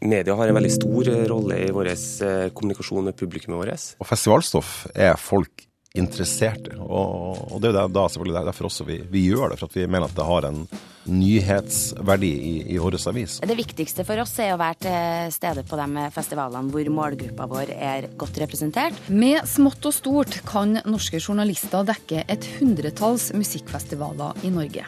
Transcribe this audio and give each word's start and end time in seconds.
Media 0.00 0.34
har 0.36 0.48
en 0.48 0.58
veldig 0.58 0.72
stor 0.74 1.12
rolle 1.30 1.60
i 1.64 1.70
vår 1.72 1.92
eh, 1.92 2.48
kommunikasjon 2.56 3.08
med 3.08 3.16
publikummet 3.16 3.62
vårt. 3.62 3.86
Og 4.02 4.10
festivalstoff 4.10 4.74
er 4.94 5.16
folk 5.20 5.66
interessert 5.96 6.68
i. 6.68 6.76
Og, 6.76 7.38
og, 7.54 7.56
det 7.62 7.72
er 7.72 7.86
jo 7.86 7.94
da 7.94 8.04
selvfølgelig 8.12 8.44
derfor 8.50 8.68
også 8.68 8.86
vi, 8.88 8.98
vi, 9.10 9.26
gjør 9.30 9.52
det, 9.52 9.60
for 9.60 9.70
at 9.70 9.78
vi 9.78 9.86
mener 9.88 10.08
at 10.08 10.16
det 10.16 10.28
har 10.28 10.48
en 10.48 10.60
nyhetsverdi 11.06 12.30
i, 12.34 12.54
i 12.74 12.78
vår 12.82 12.98
avis. 13.08 13.38
Det 13.46 13.58
viktigste 13.58 14.04
for 14.06 14.20
oss 14.22 14.34
er 14.42 14.52
å 14.54 14.60
være 14.60 14.80
til 14.82 15.36
stede 15.36 15.62
på 15.66 15.78
de 15.78 16.08
festivalene 16.14 16.74
hvor 16.74 16.90
målgruppa 16.98 17.46
vår 17.50 17.72
er 17.76 18.08
godt 18.18 18.40
representert. 18.42 18.98
Med 19.08 19.46
smått 19.48 19.86
og 19.86 19.94
stort 19.94 20.40
kan 20.48 20.80
norske 20.84 21.22
journalister 21.22 21.86
dekke 21.86 22.26
et 22.26 22.50
hundretalls 22.58 23.30
musikkfestivaler 23.38 24.44
i 24.46 24.52
Norge. 24.54 24.86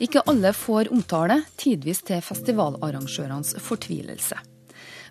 Ikke 0.00 0.22
alle 0.30 0.54
får 0.56 0.88
omtale, 0.94 1.42
tidvis 1.60 2.00
til 2.08 2.22
festivalarrangørenes 2.24 3.58
fortvilelse. 3.60 4.38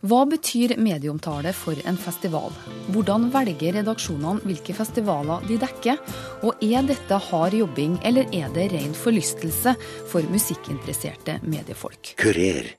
Hva 0.09 0.21
betyr 0.31 0.77
medieomtale 0.79 1.51
for 1.53 1.77
en 1.85 1.97
festival? 1.99 2.53
Hvordan 2.89 3.27
velger 3.33 3.75
redaksjonene 3.75 4.47
hvilke 4.47 4.73
festivaler 4.73 5.43
de 5.45 5.59
dekker? 5.61 5.99
Og 6.47 6.63
er 6.63 6.87
dette 6.87 7.19
hard 7.29 7.57
jobbing, 7.59 7.99
eller 8.07 8.31
er 8.33 8.47
det 8.55 8.69
ren 8.73 8.95
forlystelse 8.95 9.75
for 10.09 10.25
musikkinteresserte 10.31 11.37
mediefolk? 11.43 12.15
Kurer. 12.17 12.71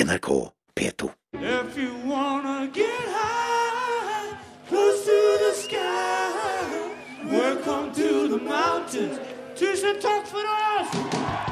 NRK 0.00 0.30
P2. 0.74 1.12
If 1.34 1.78
you 1.78 1.92
wanna 2.08 2.66
get 2.74 3.06
high, 3.14 4.34
close 4.68 5.04
to 5.04 5.20
the 5.44 5.54
sky, 5.54 7.30
welcome 7.30 7.92
to 7.94 8.28
the 8.28 8.42
mountains. 8.42 9.33
Tusen 9.54 10.00
takk 10.02 10.24
for 10.26 10.42
oss! 10.50 10.94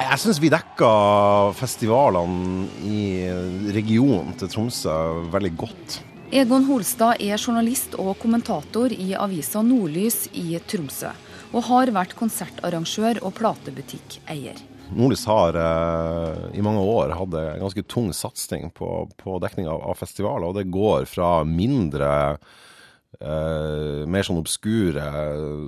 Jeg 0.03 0.19
syns 0.19 0.39
vi 0.43 0.49
dekka 0.51 0.87
festivalene 1.55 2.65
i 2.83 3.03
regionen 3.71 4.33
til 4.39 4.49
Tromsø 4.51 4.95
veldig 5.31 5.51
godt. 5.61 5.95
Egon 6.33 6.65
Holstad 6.67 7.21
er 7.23 7.39
journalist 7.39 7.95
og 7.95 8.17
kommentator 8.19 8.91
i 8.91 9.13
avisa 9.15 9.61
Nordlys 9.63 10.25
i 10.35 10.57
Tromsø, 10.67 11.13
og 11.53 11.63
har 11.69 11.93
vært 11.95 12.17
konsertarrangør 12.19 13.21
og 13.23 13.37
platebutikk-eier. 13.39 14.59
Nordlys 14.91 15.23
har 15.29 15.55
eh, 15.63 16.43
i 16.59 16.65
mange 16.65 16.83
år 16.83 17.15
hatt 17.15 17.39
en 17.39 17.63
ganske 17.63 17.85
tung 17.87 18.11
satsing 18.11 18.73
på, 18.75 18.89
på 19.15 19.39
dekning 19.45 19.71
av, 19.71 19.79
av, 19.79 19.95
festivaler, 20.01 20.49
og 20.49 20.59
det 20.59 20.67
går 20.73 21.07
fra 21.07 21.37
mindre 21.47 22.11
Uh, 23.21 24.03
mer 24.09 24.25
sånn 24.25 24.39
obskure 24.41 25.03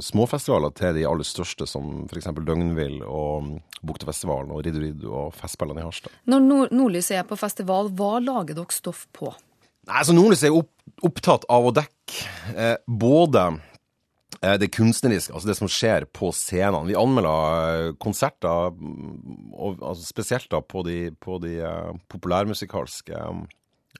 småfestivaler 0.01 0.71
til 0.75 0.95
de 0.97 1.03
aller 1.05 1.27
største, 1.27 1.67
som 1.69 2.05
f.eks. 2.07 2.31
Døgnvill 2.41 3.03
og 3.05 3.51
Buktefestivalen 3.85 4.49
og 4.55 4.63
Riddu 4.65 4.79
Riddu 4.81 5.05
og 5.11 5.35
Festspillene 5.38 5.83
i 5.83 5.85
Harstad. 5.85 6.16
Når 6.31 6.41
Nord 6.41 6.73
Nordlys 6.73 7.11
er 7.13 7.27
på 7.27 7.38
festival, 7.38 7.91
hva 7.93 8.17
lager 8.23 8.57
dere 8.57 8.73
stoff 8.73 9.05
på? 9.13 9.29
Nei, 9.85 9.99
altså 9.99 10.16
Nordlys 10.17 10.41
er 10.47 10.57
opp, 10.57 10.71
opptatt 11.05 11.45
av 11.53 11.67
å 11.69 11.73
dekke 11.75 12.31
eh, 12.57 12.79
både 12.89 13.43
eh, 14.41 14.55
det 14.63 14.71
kunstneriske, 14.73 15.35
altså 15.35 15.51
det 15.51 15.57
som 15.59 15.69
skjer 15.69 16.07
på 16.17 16.31
scenene. 16.33 16.88
Vi 16.89 16.97
anmelder 16.97 17.93
konserter, 18.01 18.73
og, 18.73 19.77
altså 19.85 20.01
spesielt 20.01 20.49
da 20.49 20.63
på 20.66 20.81
de, 20.88 21.11
på 21.21 21.38
de 21.45 21.59
populærmusikalske 22.09 23.21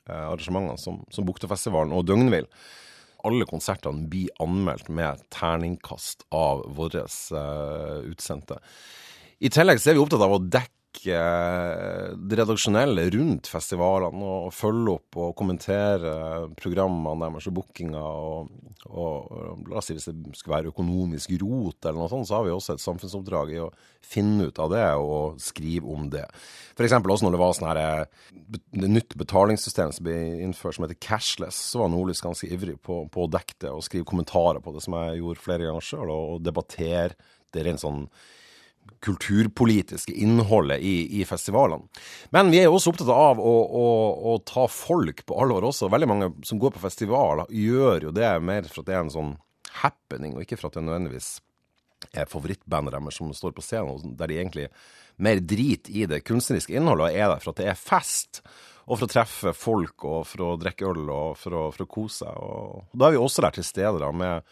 arrangementene 0.10 0.82
som, 0.82 1.00
som 1.14 1.30
Buktefestivalen 1.30 1.94
og 1.96 2.10
Døgnvill 2.10 2.50
alle 3.26 3.48
konsertene 3.50 4.08
blir 4.12 4.32
anmeldt 4.44 4.90
med 4.94 5.24
terningkast 5.34 6.28
av 6.36 6.64
våre 6.78 7.06
uh, 7.06 8.00
utsendte. 8.06 8.60
I 9.44 9.52
tillegg 9.52 9.82
så 9.82 9.92
er 9.92 9.98
vi 9.98 10.04
opptatt 10.06 10.26
av 10.26 10.38
å 10.38 10.44
dekke 10.44 10.72
det 11.04 12.38
redaksjonelle 12.40 13.08
rundt 13.14 13.50
festivalene 13.52 14.26
og 14.26 14.54
følge 14.56 14.94
opp 14.96 15.18
og 15.22 15.34
kommentere 15.38 16.14
programmene 16.58 17.30
deres 17.30 17.50
og 17.50 17.56
bookinga. 17.60 18.02
Og, 18.02 18.52
og, 18.90 19.66
la 19.70 19.80
oss 19.80 19.90
si 19.90 19.98
hvis 19.98 20.08
det 20.10 20.38
skulle 20.38 20.56
være 20.58 20.72
økonomisk 20.72 21.34
rot 21.42 21.86
eller 21.86 22.00
noe 22.00 22.12
sånt, 22.12 22.30
så 22.30 22.38
har 22.38 22.48
vi 22.48 22.54
også 22.54 22.76
et 22.76 22.84
samfunnsoppdrag 22.84 23.54
i 23.56 23.60
å 23.64 23.72
finne 24.06 24.50
ut 24.50 24.62
av 24.62 24.72
det 24.74 24.86
og 25.02 25.42
skrive 25.42 25.90
om 25.92 26.08
det. 26.14 26.26
F.eks. 26.76 26.96
også 27.00 27.26
når 27.26 27.36
det 27.36 27.42
var 27.42 27.58
sånn 27.58 27.70
her 27.72 27.82
det 28.76 28.92
nytt 28.92 29.18
betalingssystem 29.20 29.94
som 29.96 30.08
ble 30.08 30.18
innført 30.46 30.78
som 30.78 30.88
heter 30.88 31.02
cashless, 31.02 31.60
så 31.72 31.84
var 31.84 31.92
Nordlys 31.94 32.24
ganske 32.26 32.50
ivrig 32.52 32.78
på, 32.86 33.04
på, 33.12 33.26
å 33.26 33.32
dekke 33.32 33.60
det 33.66 33.74
og 33.74 33.86
skrive 33.86 34.08
kommentarer 34.08 34.62
på 34.64 34.76
det, 34.76 34.86
som 34.86 34.98
jeg 35.00 35.22
gjorde 35.22 35.46
flere 35.46 35.70
ganger 35.70 35.90
sjøl, 35.90 36.10
og, 36.10 36.34
og 36.36 36.46
debattere 36.46 37.16
det 37.56 37.66
rent 37.66 37.84
sånn 37.84 38.06
kulturpolitiske 39.06 40.14
innholdet 40.14 40.82
i, 40.82 41.22
i, 41.22 41.26
festivalene. 41.26 41.86
Men 42.34 42.50
vi 42.54 42.60
er 42.62 42.70
jo 42.70 42.78
også 42.78 42.94
opptatt 42.94 43.12
av 43.14 43.42
å, 43.42 43.54
å, 43.66 43.88
å, 44.34 44.38
ta 44.46 44.66
folk 44.72 45.26
på 45.28 45.38
alvor 45.42 45.68
også. 45.70 45.92
Veldig 45.94 46.10
mange 46.10 46.30
som 46.48 46.62
går 46.62 46.74
på 46.76 46.84
festival, 46.84 47.46
gjør 47.50 48.10
jo 48.10 48.14
det 48.16 48.32
mer 48.42 48.70
for 48.70 48.82
at 48.82 48.90
det 48.90 48.98
er 48.98 49.04
en 49.04 49.14
sånn 49.14 49.34
happening, 49.84 50.36
og 50.36 50.46
ikke 50.46 50.58
for 50.60 50.72
at 50.72 50.80
det 50.80 50.86
nødvendigvis 50.88 51.36
er 52.16 52.30
favorittbandet 52.30 52.96
deres 52.96 53.18
som 53.20 53.34
står 53.36 53.56
på 53.56 53.66
scenen, 53.66 54.16
der 54.18 54.30
de 54.30 54.40
egentlig 54.40 54.70
mer 55.22 55.42
driter 55.42 55.96
i 55.96 56.06
det 56.10 56.24
kunstneriske 56.28 56.76
innholdet, 56.76 57.16
er 57.16 57.32
der 57.32 57.44
for 57.44 57.54
at 57.54 57.62
det 57.62 57.70
er 57.72 57.80
fest. 57.80 58.44
Og 58.86 59.00
for 59.00 59.08
å 59.08 59.10
treffe 59.10 59.54
folk, 59.58 60.04
og 60.06 60.28
for 60.30 60.46
å 60.46 60.52
drikke 60.62 60.86
øl, 60.92 61.08
og 61.10 61.40
for 61.42 61.58
å, 61.58 61.64
for 61.74 61.86
å 61.86 61.90
kose 61.90 62.22
seg. 62.22 62.92
Da 62.94 63.08
er 63.08 63.16
vi 63.16 63.22
også 63.22 63.46
der 63.46 63.56
til 63.56 63.66
stede 63.66 64.02
da, 64.04 64.12
med 64.14 64.46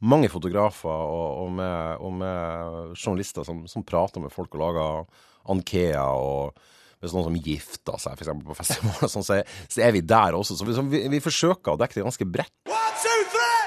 mange 0.00 0.30
fotografer 0.30 0.90
og, 0.90 1.44
og, 1.44 1.52
med, 1.58 2.02
og 2.04 2.12
med, 2.20 2.92
journalister 2.94 3.46
som, 3.46 3.64
som, 3.70 3.86
prater 3.86 4.22
med 4.22 4.34
folk 4.34 4.54
og 4.54 4.62
lager 4.62 5.08
Ankea 5.50 6.04
og 6.04 6.58
hvis 6.98 7.14
noen 7.14 7.28
som 7.28 7.38
gifter 7.42 8.00
seg 8.02 8.18
f.eks. 8.18 8.30
på 8.46 8.56
festivaler, 8.60 9.10
sånn, 9.10 9.26
så, 9.26 9.40
så, 9.70 9.82
er 9.86 9.94
vi 9.94 10.02
der 10.02 10.34
også. 10.34 10.58
Så 10.58 10.66
vi, 10.66 10.74
vi, 10.90 11.04
vi 11.14 11.22
forsøker 11.22 11.76
å 11.76 11.78
dekke 11.78 12.00
det 12.00 12.06
ganske 12.08 12.26
bredt. 12.26 12.54
One, 12.66 12.94
two, 12.98 13.20
three! 13.30 13.66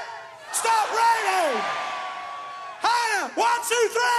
Stop 0.60 0.92
raining! 0.92 1.62
Higher! 2.84 3.30
One, 3.40 3.62
two, 3.68 3.84
three! 3.96 4.11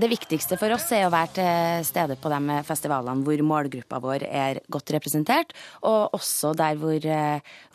Det 0.00 0.08
viktigste 0.08 0.56
for 0.56 0.72
oss 0.72 0.86
er 0.96 1.04
å 1.04 1.12
være 1.12 1.32
til 1.36 1.84
stede 1.84 2.14
på 2.16 2.30
de 2.32 2.60
festivalene 2.64 3.20
hvor 3.26 3.42
målgruppa 3.44 3.98
vår 4.00 4.24
er 4.24 4.60
godt 4.72 4.94
representert, 4.96 5.52
og 5.84 6.16
også 6.16 6.54
der 6.56 6.78
hvor, 6.80 7.04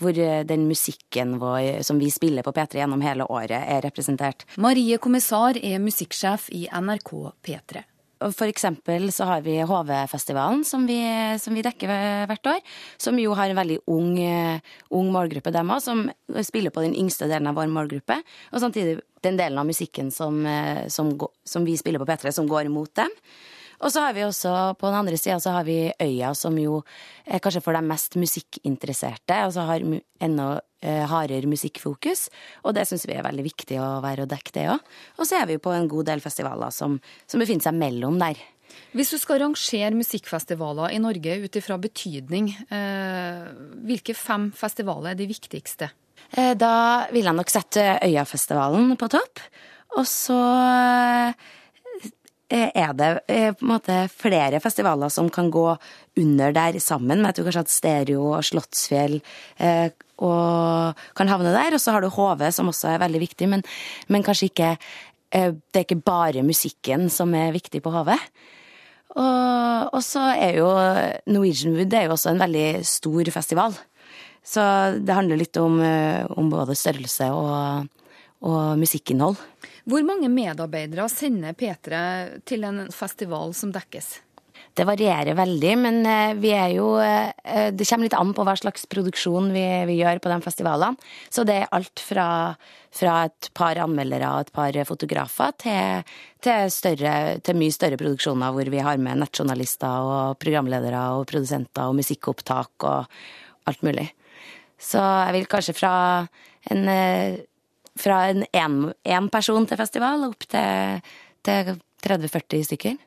hvor 0.02 0.22
den 0.50 0.66
musikken 0.66 1.38
vår 1.41 1.84
som 1.85 2.02
vi 2.02 2.09
spiller 2.09 2.46
på 2.46 2.56
P3 2.56 2.81
gjennom 2.81 3.03
hele 3.06 3.30
året, 3.30 3.59
er 3.62 3.85
representert. 3.85 4.47
Marie 4.58 4.97
Kommissar 4.97 5.59
er 5.62 5.84
musikksjef 5.84 6.50
i 6.56 6.66
NRK 6.74 7.14
P3. 7.46 7.85
For 8.20 8.48
eksempel 8.48 9.09
så 9.12 9.28
har 9.30 9.42
vi 9.46 9.58
HV-festivalen, 9.68 10.64
som, 10.68 10.86
som, 11.42 11.56
vi 11.58 11.64
dekker 11.66 11.92
hvert 12.30 12.52
år. 12.52 12.62
Som 13.02 13.20
jo 13.20 13.34
har 13.38 13.52
en 13.52 13.59
veldig 13.59 13.80
ung, 13.92 14.14
ung 14.96 15.09
målgruppe, 15.14 15.53
dem 15.53 15.74
òg, 15.76 15.84
som 15.84 16.06
spiller 16.48 16.74
på 16.74 16.86
den 16.86 16.96
yngste 16.96 17.28
delen 17.31 17.52
av 17.52 17.59
vår 17.59 17.68
målgruppe. 17.72 18.22
Og 18.53 18.64
samtidig 18.64 19.02
den 19.26 19.40
delen 19.40 19.59
av 19.59 19.68
musikken 19.68 20.14
som, 20.16 20.40
som, 20.88 21.12
som 21.44 21.68
vi 21.68 21.76
spiller 21.78 22.02
på 22.02 22.08
P3, 22.08 22.31
som 22.36 22.48
går 22.50 22.72
mot 22.72 22.94
dem. 22.96 23.12
Og 23.81 23.91
så 23.91 24.06
har 24.06 24.16
vi 24.16 24.24
også, 24.25 24.53
på 24.80 24.88
den 24.88 25.00
andre 25.02 25.19
sida, 25.19 25.40
så 25.44 25.56
har 25.58 25.68
vi 25.68 25.91
Øya, 25.91 26.34
som 26.38 26.56
jo 26.59 26.81
er 27.25 27.44
kanskje 27.44 27.63
for 27.66 27.75
de 27.75 27.84
mest 27.86 28.16
musikkinteresserte, 28.19 29.41
og 29.47 29.53
så 29.56 29.68
har 29.68 29.86
enda 30.24 30.47
eh, 30.81 31.03
hardere 31.09 31.50
musikkfokus. 31.52 32.30
Og 32.64 32.75
det 32.78 32.88
syns 32.88 33.08
vi 33.09 33.18
er 33.18 33.25
veldig 33.25 33.46
viktig 33.46 33.80
å 33.81 34.00
være 34.06 34.25
og 34.25 34.31
dekke 34.31 34.56
det 34.56 34.68
òg. 34.74 34.91
Og 35.19 35.28
så 35.28 35.41
er 35.41 35.50
vi 35.50 35.58
jo 35.58 35.66
på 35.66 35.75
en 35.75 35.90
god 35.91 36.12
del 36.12 36.24
festivaler 36.24 36.74
som, 36.75 37.00
som 37.28 37.44
befinner 37.44 37.68
seg 37.68 37.80
mellom 37.80 38.19
der. 38.22 38.40
Hvis 38.96 39.12
du 39.14 39.19
skal 39.19 39.41
rangere 39.44 39.96
musikkfestivaler 39.96 40.96
i 40.96 41.02
Norge 41.03 41.35
ut 41.44 41.59
ifra 41.59 41.78
betydning, 41.81 42.50
eh, 42.72 43.46
hvilke 43.88 44.16
fem 44.18 44.50
festivaler 44.56 45.14
er 45.14 45.19
de 45.19 45.30
viktigste? 45.30 45.91
Eh, 46.31 46.53
da 46.58 47.08
vil 47.12 47.28
jeg 47.28 47.38
nok 47.38 47.52
sette 47.52 47.84
Øyafestivalen 48.03 48.96
på 49.00 49.09
topp. 49.12 49.44
Og 49.96 50.08
så 50.09 50.40
er 52.50 52.94
det 52.94 53.10
eh, 53.32 53.52
på 53.58 53.66
en 53.66 53.72
måte 53.72 53.96
flere 54.14 54.60
festivaler 54.62 55.10
som 55.10 55.30
kan 55.34 55.50
gå 55.52 55.66
under 56.22 56.53
der 56.53 56.78
sammen. 56.80 57.18
Men 57.18 57.32
jeg 57.32 57.40
tror 57.40 57.47
kanskje 57.50 57.64
at 57.66 57.74
Stereo 57.74 58.28
og 58.36 58.46
Slottsfjell 58.46 59.18
eh, 59.58 59.90
og 60.22 61.06
kan 61.18 61.32
havne 61.32 61.56
der. 61.56 61.76
Og 61.76 61.82
så 61.82 61.96
har 61.96 62.06
du 62.06 62.12
HV, 62.14 62.46
som 62.53 62.70
også 62.72 62.94
er 62.94 63.02
veldig 63.03 63.24
viktig, 63.26 63.50
men, 63.52 63.66
men 64.08 64.26
kanskje 64.26 64.52
ikke 64.52 64.76
eh, 64.76 65.52
Det 65.52 65.82
er 65.82 65.88
ikke 65.88 66.06
bare 66.06 66.46
musikken 66.46 67.09
som 67.09 67.34
er 67.36 67.56
viktig 67.56 67.82
på 67.82 67.94
HV. 67.94 68.14
Og, 69.16 69.90
og, 69.96 70.02
så 70.03 70.28
er 70.36 70.58
jo 70.59 70.70
Norwegian 71.32 71.78
Wood 71.78 71.94
er 71.96 72.09
jo 72.09 72.16
også 72.18 72.34
en 72.34 72.41
veldig 72.41 72.70
stor 72.86 73.30
festival. 73.32 73.78
Så 74.46 74.62
det 75.02 75.16
handler 75.16 75.40
litt 75.40 75.58
om, 75.58 75.80
eh, 75.82 76.26
om 76.38 76.50
både 76.52 76.78
størrelse 76.78 77.32
og, 77.34 77.88
og 78.46 78.78
musikkinnhold. 78.78 79.40
Hvor 79.85 80.05
mange 80.05 80.29
medarbeidere 80.34 81.05
sender 81.14 81.53
P3 81.53 81.97
til 82.49 82.66
en 82.66 82.87
festival 82.93 83.53
som 83.58 83.73
dekkes? 83.73 84.16
Det 84.76 84.84
varierer 84.84 85.37
veldig, 85.37 85.73
men 85.79 85.99
eh, 86.09 86.34
vi 86.35 86.49
er 86.52 86.73
jo 86.76 86.87
eh, 86.99 87.70
Det 87.72 87.85
kommer 87.87 88.09
litt 88.09 88.17
an 88.17 88.34
på 88.35 88.43
hva 88.43 88.58
slags 88.59 88.84
produksjon 88.91 89.47
vi, 89.55 89.64
vi 89.87 89.99
gjør 90.02 90.20
på 90.20 90.32
de 90.32 90.40
festivalene. 90.43 90.99
Så 91.32 91.46
det 91.47 91.61
er 91.61 91.72
alt 91.76 92.02
fra, 92.03 92.28
fra 92.91 93.14
et 93.29 93.49
par 93.55 93.79
anmeldere 93.85 94.34
og 94.34 94.43
et 94.43 94.52
par 94.55 94.82
fotografer 94.90 95.55
til, 95.64 96.11
til, 96.43 96.67
større, 96.73 97.16
til, 97.46 97.59
mye 97.61 97.78
større 97.78 97.99
produksjoner 98.02 98.52
hvor 98.58 98.73
vi 98.73 98.84
har 98.84 98.99
med 98.99 99.22
nettjournalister 99.23 100.11
og 100.11 100.38
programledere 100.43 101.08
og 101.16 101.28
produsenter 101.31 101.88
og 101.88 101.99
musikkopptak 102.02 102.90
og 102.90 103.17
alt 103.72 103.85
mulig. 103.85 104.09
Så 104.76 104.99
jeg 104.99 105.38
vil 105.38 105.52
kanskje 105.55 105.78
fra 105.78 105.93
en 106.73 106.90
eh, 106.91 107.43
fra 108.00 108.26
en 108.30 108.46
én 108.52 109.30
person 109.32 109.68
til 109.68 109.80
festival 109.80 110.28
opp 110.28 110.47
til, 110.52 111.02
til 111.46 111.76
30-40 112.06 112.68
stykker. 112.70 112.97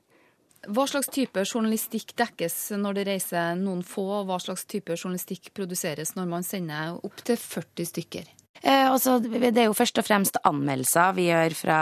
Hva 0.68 0.84
slags 0.90 1.08
type 1.14 1.44
journalistikk 1.46 2.16
dekkes 2.18 2.56
når 2.76 2.98
det 2.98 3.04
reiser 3.12 3.54
noen 3.60 3.84
få, 3.86 4.04
og 4.20 4.26
hva 4.28 4.40
slags 4.42 4.66
type 4.68 4.96
journalistikk 4.96 5.52
produseres 5.56 6.16
når 6.16 6.26
man 6.28 6.44
sender 6.44 6.98
opp 6.98 7.22
til 7.24 7.38
40 7.40 7.88
stykker? 7.92 8.34
Eh, 8.58 8.88
også, 8.90 9.20
det 9.22 9.52
er 9.52 9.68
jo 9.68 9.76
først 9.76 10.00
og 10.00 10.06
fremst 10.06 10.38
anmeldelser 10.48 11.14
vi 11.14 11.28
gjør 11.28 11.54
fra, 11.54 11.80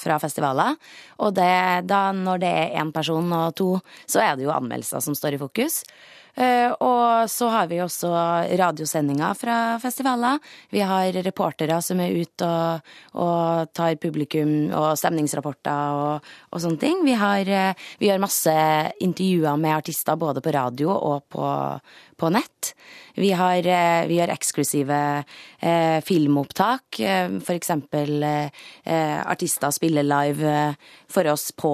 fra 0.00 0.18
festivaler. 0.22 0.74
Og 1.22 1.34
det, 1.36 1.86
da, 1.86 2.10
når 2.12 2.42
det 2.42 2.50
er 2.50 2.78
én 2.82 2.90
person 2.94 3.30
og 3.36 3.54
to, 3.58 3.70
så 4.10 4.24
er 4.24 4.34
det 4.34 4.48
jo 4.48 4.54
anmeldelser 4.54 5.04
som 5.04 5.14
står 5.14 5.36
i 5.36 5.42
fokus. 5.44 5.84
Eh, 6.36 6.68
og 6.84 7.30
så 7.32 7.48
har 7.48 7.68
vi 7.70 7.78
også 7.80 8.10
radiosendinger 8.60 9.36
fra 9.38 9.56
festivaler. 9.80 10.40
Vi 10.68 10.82
har 10.84 11.16
reportere 11.24 11.78
som 11.84 12.00
er 12.04 12.12
ute 12.12 12.48
og, 12.48 12.90
og 13.16 13.72
tar 13.76 13.96
publikum 14.02 14.68
og 14.76 14.90
stemningsrapporter 15.00 15.96
og, 15.96 16.28
og 16.52 16.62
sånne 16.62 16.82
ting. 16.82 17.00
Vi, 17.06 17.16
har, 17.16 17.48
eh, 17.48 17.88
vi 18.00 18.10
gjør 18.10 18.20
masse 18.26 18.56
intervjuer 19.00 19.56
med 19.62 19.78
artister 19.78 20.20
både 20.20 20.44
på 20.44 20.52
radio 20.56 20.92
og 20.92 21.24
på, 21.32 21.48
på 22.20 22.32
nett. 22.36 22.74
Vi 23.16 23.32
har, 23.32 23.66
eh, 23.66 24.06
vi 24.06 24.18
har 24.20 24.28
eksklusive 24.28 25.24
eh, 25.60 26.00
filmopptak. 26.04 27.00
For 27.40 27.56
eksempel 27.56 28.22
eh, 28.22 29.20
artister 29.24 29.72
spiller 29.72 30.04
live 30.04 30.74
for 31.08 31.32
oss 31.32 31.48
på, 31.56 31.72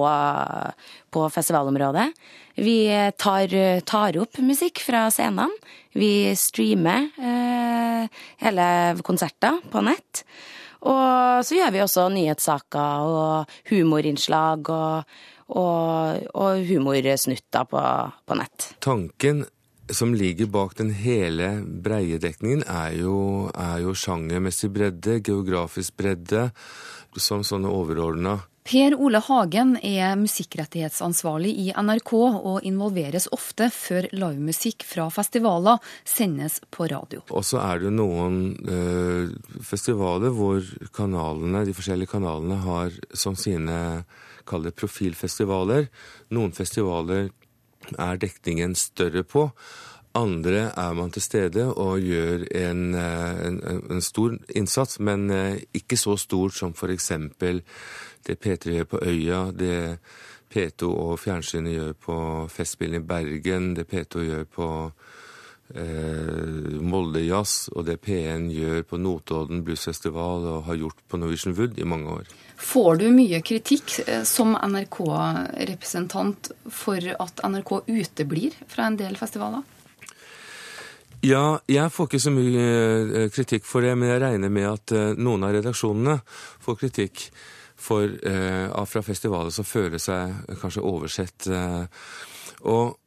på 1.13 1.27
festivalområdet. 1.31 2.09
Vi 2.59 2.77
tar, 3.17 3.53
tar, 3.85 4.17
opp 4.21 4.41
musikk 4.41 4.81
fra 4.85 5.07
scenene. 5.13 5.49
Vi 5.93 6.33
streamer 6.37 7.07
eh, 7.21 8.21
hele 8.41 8.67
konserter 9.05 9.61
på 9.69 9.81
nett. 9.85 10.23
Og 10.83 11.45
så 11.45 11.57
gjør 11.57 11.71
vi 11.71 11.81
også 11.83 12.07
nyhetssaker 12.11 13.07
og 13.07 13.57
humorinnslag 13.69 14.69
og, 14.73 15.17
og, 15.55 16.23
og 16.35 16.63
humorsnutter 16.67 17.67
på, 17.71 17.83
på, 18.27 18.39
nett. 18.39 18.73
Tanken 18.83 19.45
som 19.91 20.13
ligger 20.15 20.49
bak 20.51 20.75
den 20.79 20.93
hele 20.95 21.57
breiedekningen, 21.83 22.63
er 22.67 22.97
jo, 23.01 23.17
er 23.51 23.83
jo 23.83 23.95
sjangermessig 23.95 24.71
bredde, 24.75 25.19
geografisk 25.23 25.95
bredde, 25.99 26.49
som 27.19 27.43
sånne 27.45 27.71
overordna 27.71 28.39
Per 28.63 28.93
Ole 28.95 29.19
Hagen 29.19 29.73
er 29.83 30.13
musikkrettighetsansvarlig 30.15 31.51
i 31.65 31.65
NRK 31.75 32.13
og 32.15 32.63
involveres 32.63 33.27
ofte 33.35 33.67
før 33.75 34.07
livemusikk 34.15 34.85
fra 34.87 35.09
festivaler 35.11 35.83
sendes 36.07 36.61
på 36.71 36.87
radio. 36.87 37.25
Og 37.35 37.43
så 37.43 37.59
er 37.59 37.83
det 37.83 37.91
noen 37.91 38.39
øh, 38.63 39.33
festivaler 39.67 40.31
hvor 40.37 40.63
kanalene, 40.95 41.65
de 41.67 41.75
forskjellige 41.75 42.15
kanalene 42.15 42.61
har 42.63 42.95
som 43.11 43.35
sine 43.35 44.05
kall 44.47 44.63
det 44.63 44.77
profilfestivaler. 44.79 45.89
Noen 46.31 46.55
festivaler 46.55 47.33
er 47.99 48.21
dekningen 48.21 48.77
større 48.79 49.25
på. 49.27 49.49
Andre 50.15 50.67
er 50.77 50.93
man 50.93 51.09
til 51.11 51.23
stede 51.25 51.65
og 51.73 52.03
gjør 52.05 52.43
en, 52.53 52.81
eh, 52.95 53.45
en, 53.47 53.55
en 53.91 54.01
stor 54.01 54.35
innsats, 54.55 54.99
men 55.01 55.25
eh, 55.33 55.63
ikke 55.73 55.97
så 55.97 56.13
stort 56.21 56.53
som 56.53 56.75
f.eks 56.77 57.11
det 58.27 58.39
P3 58.43 58.77
gjør 58.77 58.89
på 58.93 59.01
Øya, 59.05 59.41
det 59.55 59.99
P2 60.53 60.89
og 60.89 61.19
fjernsynet 61.21 61.73
gjør 61.73 61.93
på 62.05 62.15
Festspillene 62.53 63.01
i 63.01 63.07
Bergen, 63.07 63.73
det 63.77 63.87
P2 63.89 64.23
gjør 64.27 64.45
på 64.53 64.67
eh, 65.73 66.77
Molde 66.81 67.23
Jazz, 67.25 67.69
og 67.73 67.87
det 67.89 67.99
P1 68.05 68.51
gjør 68.53 68.83
på 68.89 68.99
Notodden 69.01 69.63
Bluesfestival 69.65 70.47
og 70.53 70.65
har 70.69 70.79
gjort 70.83 70.99
på 71.09 71.17
Norwegian 71.17 71.57
Wood 71.57 71.79
i 71.79 71.87
mange 71.89 72.07
år. 72.19 72.25
Får 72.63 73.01
du 73.01 73.07
mye 73.11 73.41
kritikk 73.45 73.99
eh, 74.05 74.23
som 74.27 74.55
NRK-representant 74.55 76.51
for 76.71 77.13
at 77.13 77.45
NRK 77.49 77.71
uteblir 77.89 78.51
fra 78.69 78.87
en 78.89 78.99
del 78.99 79.17
festivaler? 79.19 79.63
Ja, 81.23 81.59
jeg 81.71 81.91
får 81.95 82.09
ikke 82.09 82.19
så 82.19 82.31
mye 82.35 82.63
eh, 83.23 83.29
kritikk 83.31 83.63
for 83.67 83.85
det, 83.85 83.93
men 83.95 84.09
jeg 84.11 84.21
regner 84.25 84.51
med 84.51 84.67
at 84.67 84.91
eh, 84.91 85.13
noen 85.15 85.45
av 85.47 85.53
redaksjonene 85.55 86.17
får 86.63 86.79
kritikk 86.81 87.29
for, 87.75 88.03
eh, 88.03 88.85
fra 88.85 89.01
festivaler 89.01 89.51
som 89.51 89.65
føler 89.65 90.01
seg 90.01 90.33
kanskje 90.61 90.83
oversett. 90.83 91.47
Eh, 91.47 91.85
og 92.69 92.97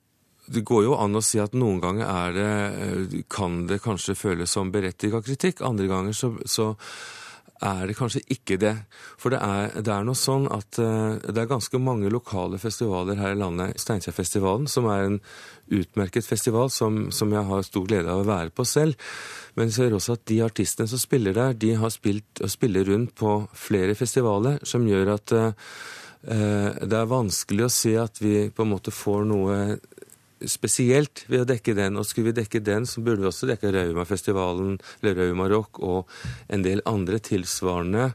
det 0.46 0.64
går 0.64 0.84
jo 0.84 0.96
an 0.98 1.18
å 1.18 1.22
si 1.24 1.40
at 1.42 1.56
noen 1.58 1.80
ganger 1.82 2.32
det, 2.32 2.50
eh, 2.82 3.22
kan 3.28 3.66
det 3.66 3.82
kanskje 3.82 4.14
føles 4.14 4.50
som 4.50 4.70
berettiget 4.72 5.24
kritikk. 5.24 5.62
Andre 5.66 5.88
ganger 5.88 6.12
så, 6.12 6.36
så 6.46 6.76
er 7.64 7.86
det 7.88 7.96
kanskje 7.96 8.22
ikke 8.32 8.58
det. 8.60 8.74
For 9.20 9.32
det 9.32 9.40
er, 9.42 9.72
det 9.80 9.92
er 9.92 10.06
noe 10.06 10.18
sånn 10.18 10.46
at 10.52 10.78
uh, 10.82 11.16
det 11.20 11.40
er 11.40 11.50
ganske 11.50 11.80
mange 11.80 12.10
lokale 12.12 12.60
festivaler 12.60 13.18
her 13.20 13.34
i 13.34 13.40
landet. 13.40 13.80
Steinkjerfestivalen, 13.80 14.68
som 14.70 14.88
er 14.92 15.06
en 15.06 15.18
utmerket 15.76 16.26
festival 16.26 16.70
som, 16.70 17.06
som, 17.10 17.32
jeg 17.32 17.48
har 17.48 17.66
stor 17.66 17.86
glede 17.88 18.12
av 18.12 18.22
å 18.22 18.28
være 18.28 18.52
på 18.54 18.66
selv. 18.68 18.94
Men 19.56 19.70
jeg 19.70 19.78
ser 19.78 19.96
også 19.96 20.18
at 20.18 20.26
de 20.28 20.40
artistene 20.44 20.90
som 20.90 21.00
spiller 21.00 21.36
der, 21.36 21.56
de 21.56 21.74
har 21.80 21.92
spilt 21.94 22.44
og 22.44 22.52
spiller 22.52 22.86
rundt 22.90 23.16
på 23.18 23.38
flere 23.56 23.96
festivaler, 23.98 24.60
som 24.62 24.86
gjør 24.86 25.14
at 25.16 25.36
uh, 25.36 25.52
det 26.26 26.96
er 26.96 27.10
vanskelig 27.10 27.66
å 27.66 27.72
si 27.72 27.92
at 28.00 28.18
vi 28.18 28.48
på 28.50 28.64
en 28.64 28.72
måte 28.72 28.94
får 28.94 29.28
noe 29.30 29.58
spesielt 30.44 31.24
ved 31.30 31.44
å 31.44 31.48
dekke 31.48 31.74
den. 31.76 31.96
Og 31.96 32.06
skulle 32.08 32.30
vi 32.30 32.40
dekke 32.40 32.62
den, 32.64 32.86
så 32.88 33.02
burde 33.04 33.24
vi 33.24 33.30
også 33.30 33.48
dekke 33.50 33.72
Raumafestivalen 33.74 34.76
Rauma 35.04 35.48
Rock 35.52 35.80
og 35.84 36.12
en 36.52 36.66
del 36.66 36.84
andre 36.88 37.20
tilsvarende 37.24 38.10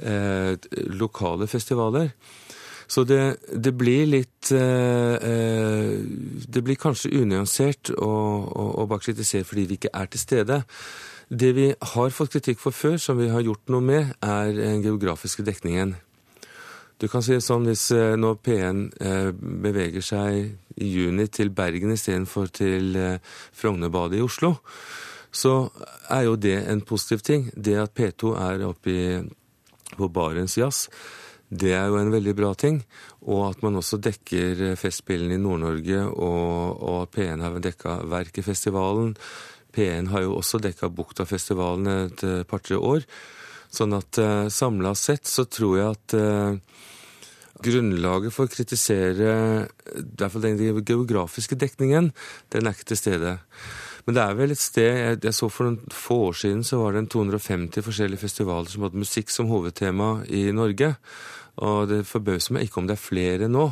eh, 0.00 0.56
lokale 0.96 1.48
festivaler. 1.50 2.12
Så 2.92 3.04
det, 3.08 3.20
det 3.52 3.72
blir 3.78 4.08
litt 4.10 4.50
eh, 4.52 5.16
eh 5.16 6.00
Det 6.52 6.60
blir 6.64 6.76
kanskje 6.76 7.12
unyansert 7.22 7.92
å, 7.94 8.10
å, 8.44 8.64
å 8.82 8.86
bare 8.90 9.00
kritisere 9.00 9.46
fordi 9.48 9.66
vi 9.68 9.78
ikke 9.80 9.94
er 9.96 10.10
til 10.12 10.20
stede. 10.20 10.62
Det 11.32 11.52
vi 11.56 11.70
har 11.72 12.10
fått 12.12 12.34
kritikk 12.34 12.60
for 12.60 12.76
før, 12.76 12.98
som 13.00 13.16
vi 13.16 13.30
har 13.32 13.40
gjort 13.40 13.70
noe 13.72 13.80
med, 13.80 14.12
er 14.20 14.52
den 14.52 14.82
geografiske 14.84 15.44
dekningen. 15.46 15.94
Du 17.02 17.08
kan 17.10 17.24
si 17.26 17.34
sånn 17.42 17.64
hvis 17.66 17.88
nå 17.90 18.18
når 18.22 18.36
P1 18.46 18.82
eh, 19.02 19.30
beveger 19.34 20.04
seg 20.06 20.36
i 20.78 20.90
juni 20.92 21.24
til 21.34 21.48
Bergen 21.50 21.90
istedenfor 21.90 22.52
til 22.54 22.94
eh, 22.94 23.32
Frognerbadet 23.58 24.20
i 24.20 24.22
Oslo, 24.22 24.52
så 25.34 25.72
er 26.14 26.28
jo 26.28 26.36
det 26.38 26.60
en 26.70 26.84
positiv 26.86 27.24
ting. 27.26 27.48
Det 27.56 27.74
at 27.82 27.96
P2 27.98 28.36
er 28.38 28.62
oppe 28.68 28.94
på 29.96 30.10
Barents 30.14 30.54
Jazz, 30.60 30.84
det 31.50 31.74
er 31.74 31.90
jo 31.90 31.98
en 31.98 32.14
veldig 32.14 32.36
bra 32.38 32.52
ting. 32.54 32.78
Og 33.26 33.48
at 33.48 33.66
man 33.66 33.82
også 33.82 33.98
dekker 33.98 34.76
Festspillene 34.78 35.34
i 35.34 35.42
Nord-Norge, 35.42 36.06
og, 36.06 36.86
og 36.86 36.96
at 37.02 37.16
P1 37.18 37.42
har 37.42 37.58
dekka 37.66 37.98
Verkefestivalen. 38.14 39.16
P1 39.74 40.14
har 40.14 40.28
jo 40.28 40.38
også 40.38 40.62
dekka 40.62 40.92
Buktafestivalen 40.94 41.96
et 41.96 42.28
par-tre 42.46 42.78
år. 42.78 43.10
Sånn 43.72 43.96
at 43.96 44.18
uh, 44.20 44.48
samla 44.52 44.94
sett 44.98 45.28
så 45.28 45.46
tror 45.48 45.78
jeg 45.78 45.94
at 45.94 46.16
uh, 46.18 46.82
grunnlaget 47.62 48.34
for 48.34 48.48
å 48.48 48.52
kritisere 48.52 49.30
i 49.62 50.02
hvert 50.02 50.32
fall 50.34 50.44
den 50.44 50.60
geografiske 50.60 51.56
dekningen, 51.60 52.10
den 52.52 52.68
er 52.68 52.76
ikke 52.76 52.90
til 52.92 53.00
stede. 53.00 53.36
Men 54.06 54.16
det 54.16 54.22
er 54.24 54.38
vel 54.38 54.54
et 54.54 54.60
sted 54.60 54.88
jeg, 54.98 55.18
jeg, 55.22 55.34
så 55.36 55.48
For 55.52 55.68
noen 55.68 55.94
få 55.94 56.18
år 56.30 56.38
siden 56.40 56.64
så 56.66 56.80
var 56.80 56.94
det 56.94 57.04
en 57.04 57.12
250 57.14 57.86
forskjellige 57.86 58.24
festivaler 58.24 58.70
som 58.72 58.86
hadde 58.86 59.02
musikk 59.02 59.30
som 59.30 59.50
hovedtema 59.52 60.24
i 60.26 60.48
Norge. 60.54 60.94
Og 61.62 61.86
det 61.90 62.02
forbauser 62.08 62.56
meg 62.56 62.66
ikke 62.66 62.82
om 62.82 62.88
det 62.90 62.96
er 62.96 63.04
flere 63.04 63.50
nå. 63.50 63.68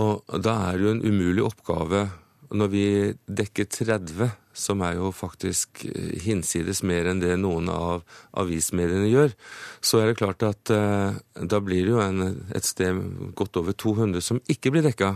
Og 0.00 0.34
da 0.44 0.56
er 0.68 0.76
det 0.76 0.86
jo 0.86 0.92
en 0.94 1.06
umulig 1.06 1.46
oppgave 1.46 2.04
når 2.50 2.70
vi 2.72 2.84
dekker 3.30 3.68
30 3.70 4.30
som 4.60 4.82
er 4.84 4.96
jo 4.98 5.10
faktisk 5.14 5.84
eh, 5.86 6.14
hinsides 6.24 6.82
mer 6.86 7.08
enn 7.10 7.22
det 7.22 7.36
noen 7.40 7.70
av 7.72 8.04
avismediene 8.40 9.08
gjør, 9.10 9.34
så 9.80 10.00
er 10.00 10.10
det 10.10 10.18
klart 10.20 10.44
at 10.46 10.72
eh, 10.74 11.18
da 11.40 11.60
blir 11.64 11.86
det 11.86 11.94
jo 11.94 12.00
en, 12.02 12.24
et 12.54 12.66
sted 12.66 12.98
godt 13.38 13.60
over 13.62 13.76
200 13.76 14.24
som 14.24 14.40
ikke 14.50 14.74
blir 14.74 14.86
dekka. 14.86 15.14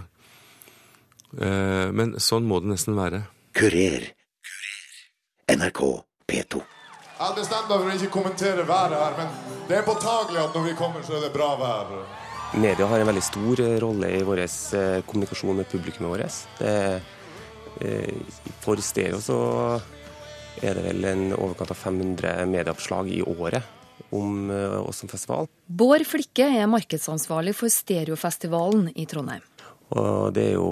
Eh, 1.34 1.88
men 1.94 2.16
sånn 2.22 2.46
må 2.48 2.62
det 2.62 2.74
nesten 2.74 2.98
være. 2.98 3.24
Kurer. 3.54 4.12
NRK 5.50 5.80
P2. 6.30 6.62
Jeg 7.14 7.20
hadde 7.20 7.42
bestemt 7.42 7.68
meg 7.70 7.74
for 7.78 7.88
å 7.88 7.96
ikke 7.98 8.14
kommentere 8.14 8.62
været 8.66 8.94
her, 8.98 9.18
men 9.18 9.58
det 9.68 9.76
er 9.78 9.84
påtagelig 9.86 10.40
at 10.40 10.56
når 10.56 10.64
vi 10.70 10.78
kommer, 10.78 11.04
så 11.06 11.18
er 11.18 11.26
det 11.26 11.34
bra 11.34 11.52
vær. 11.60 11.92
media 12.54 12.86
har 12.86 13.02
en 13.02 13.06
veldig 13.06 13.22
stor 13.22 13.60
rolle 13.82 14.10
i 14.14 14.22
vår 14.22 14.42
kommunikasjon 15.06 15.56
med 15.56 15.68
publikummet 15.70 16.10
vårt. 16.10 17.22
For 18.64 18.80
Stereo 18.82 19.18
så 19.22 19.38
er 20.62 20.76
det 20.78 20.84
vel 20.84 21.08
en 21.10 21.24
overkant 21.34 21.72
av 21.74 21.80
500 21.80 22.46
medieoppslag 22.50 23.10
i 23.10 23.20
året 23.22 23.62
om 24.14 24.50
oss 24.84 25.02
som 25.02 25.10
festival. 25.10 25.48
Bård 25.66 26.06
Flikke 26.06 26.46
er 26.60 26.70
markedsansvarlig 26.70 27.56
for 27.58 27.72
Stereofestivalen 27.72 28.88
i 28.94 29.06
Trondheim. 29.10 29.42
Og 29.94 30.32
det 30.34 30.48
er 30.52 30.56
jo 30.56 30.68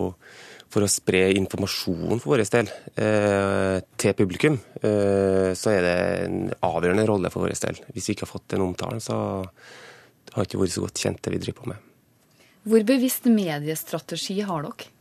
for 0.73 0.85
å 0.85 0.91
spre 0.91 1.27
informasjon 1.37 2.21
for 2.23 2.33
vår 2.33 2.45
del 2.55 2.71
eh, 2.97 3.79
til 4.01 4.15
publikum, 4.17 4.57
eh, 4.81 5.53
så 5.59 5.75
er 5.75 5.85
det 5.85 5.97
en 6.25 6.39
avgjørende 6.65 7.07
rolle 7.11 7.33
for 7.33 7.45
vår 7.45 7.57
del. 7.67 7.81
Hvis 7.93 8.09
vi 8.09 8.17
ikke 8.17 8.27
har 8.27 8.33
fått 8.33 8.49
den 8.55 8.65
omtalen, 8.65 9.03
så 9.05 9.17
har 9.43 10.39
det 10.39 10.49
ikke 10.49 10.63
vært 10.63 10.77
så 10.79 10.85
godt 10.87 11.03
kjent 11.05 11.21
det 11.25 11.35
vi 11.35 11.43
driver 11.43 11.61
på 11.61 11.73
med. 11.75 11.89
Hvor 12.63 12.87
bevisst 12.89 13.27
mediestrategi 13.29 14.39
har 14.47 14.65
dere? 14.65 14.92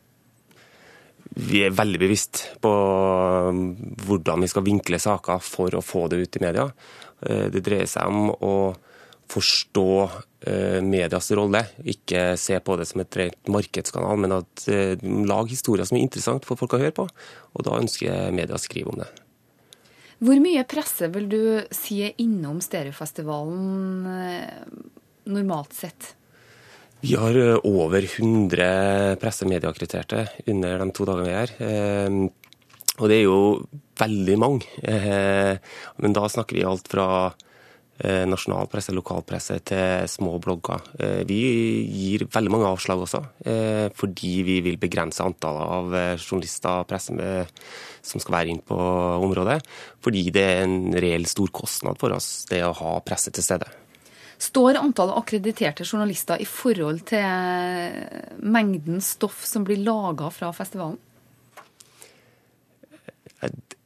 Vi 1.31 1.61
er 1.63 1.71
veldig 1.71 1.99
bevisst 2.01 2.41
på 2.59 2.71
um, 3.47 3.61
hvordan 4.03 4.43
vi 4.43 4.49
skal 4.51 4.65
vinkle 4.65 4.99
saker 4.99 5.39
for 5.45 5.77
å 5.77 5.83
få 5.85 6.07
det 6.11 6.19
ut 6.25 6.37
i 6.37 6.43
media. 6.43 6.65
Eh, 7.21 7.47
det 7.53 7.63
dreier 7.63 7.87
seg 7.87 8.09
om 8.11 8.31
å 8.35 8.73
forstå 9.31 9.87
eh, 10.03 10.79
medias 10.83 11.31
rolle. 11.37 11.63
Ikke 11.87 12.35
se 12.35 12.59
på 12.59 12.75
det 12.75 12.89
som 12.89 13.03
et 13.03 13.17
rent 13.21 13.51
markedskanal, 13.53 14.19
men 14.19 14.35
at 14.41 14.67
eh, 14.67 14.99
lag 14.99 15.47
historier 15.47 15.87
som 15.87 15.97
er 15.99 16.03
interessant 16.03 16.47
for 16.47 16.59
folk 16.59 16.75
å 16.75 16.81
høre 16.83 16.97
på. 16.99 17.07
Og 17.55 17.67
da 17.67 17.79
ønsker 17.79 18.35
media 18.35 18.59
å 18.59 18.61
skrive 18.61 18.91
om 18.91 18.99
det. 18.99 19.07
Hvor 20.21 20.37
mye 20.43 20.67
presse 20.69 21.07
vil 21.15 21.31
du 21.31 21.43
si 21.73 22.03
er 22.05 22.19
innom 22.21 22.59
Stereofestivalen 22.61 24.03
normalt 25.31 25.73
sett? 25.73 26.11
Vi 27.01 27.15
har 27.17 27.37
over 27.65 28.05
100 28.05 29.17
presse- 29.21 29.45
og 29.45 29.51
medieakkrediterte 29.51 30.25
under 30.51 30.83
de 30.83 30.91
to 30.93 31.07
dagene 31.09 31.27
vi 31.27 31.33
er 31.33 31.53
her. 31.57 32.17
Og 33.01 33.09
det 33.09 33.17
er 33.17 33.23
jo 33.25 33.39
veldig 33.97 34.35
mange. 34.37 34.67
Men 35.97 36.13
da 36.13 36.27
snakker 36.29 36.59
vi 36.59 36.67
alt 36.67 36.91
fra 36.91 37.07
Eh, 38.01 38.23
nasjonal 38.25 38.65
presse, 38.65 38.93
lokalpresse 38.97 39.59
til 39.69 40.07
små 40.09 40.39
blogger. 40.41 40.81
Eh, 40.97 41.21
vi 41.29 41.37
gir 41.85 42.25
veldig 42.33 42.49
mange 42.49 42.65
avslag 42.65 43.03
også, 43.03 43.21
eh, 43.45 43.89
fordi 43.93 44.41
vi 44.41 44.61
vil 44.61 44.77
begrense 44.77 45.21
antallet 45.21 45.61
av 45.61 46.17
journalister 46.17 46.81
og 46.81 46.87
presse 46.87 47.13
som 48.01 48.19
skal 48.19 48.33
være 48.33 48.49
inn 48.49 48.61
på 48.61 48.75
området. 48.75 49.61
Fordi 50.01 50.31
det 50.31 50.41
er 50.41 50.63
en 50.63 50.93
reell 50.93 51.25
stor 51.25 51.47
kostnad 51.49 51.99
for 51.99 52.11
oss, 52.11 52.45
det 52.49 52.63
å 52.63 52.73
ha 52.73 52.99
presse 53.01 53.29
til 53.29 53.43
stede. 53.43 53.69
Står 54.41 54.79
antallet 54.79 55.19
akkrediterte 55.19 55.85
journalister 55.85 56.41
i 56.41 56.47
forhold 56.49 57.03
til 57.11 58.41
mengden 58.41 59.01
stoff 59.05 59.43
som 59.45 59.65
blir 59.67 59.83
laga 59.85 60.31
fra 60.33 60.49
festivalen? 60.55 60.97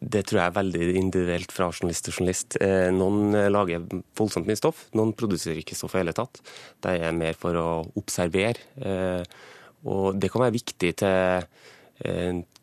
Det 0.06 0.22
tror 0.28 0.40
jeg 0.40 0.52
er 0.52 0.56
veldig 0.56 0.88
individuelt 1.00 1.54
fra 1.56 1.70
journalist 1.72 2.06
til 2.06 2.16
journalist. 2.16 2.58
Eh, 2.62 2.92
noen 2.94 3.36
eh, 3.36 3.50
lager 3.50 3.86
voldsomt 4.18 4.48
mye 4.48 4.60
stoff, 4.60 4.84
noen 4.98 5.16
produserer 5.18 5.62
ikke 5.62 5.78
stoff 5.78 5.96
i 5.96 6.02
hele 6.04 6.14
tatt. 6.16 6.42
De 6.84 6.94
er 7.08 7.16
mer 7.16 7.38
for 7.40 7.58
å 7.58 7.68
observere. 7.98 8.62
Eh, 8.78 9.24
og 9.90 10.20
det 10.20 10.30
kan 10.34 10.44
være 10.46 10.58
viktig 10.58 10.92
til 11.02 11.48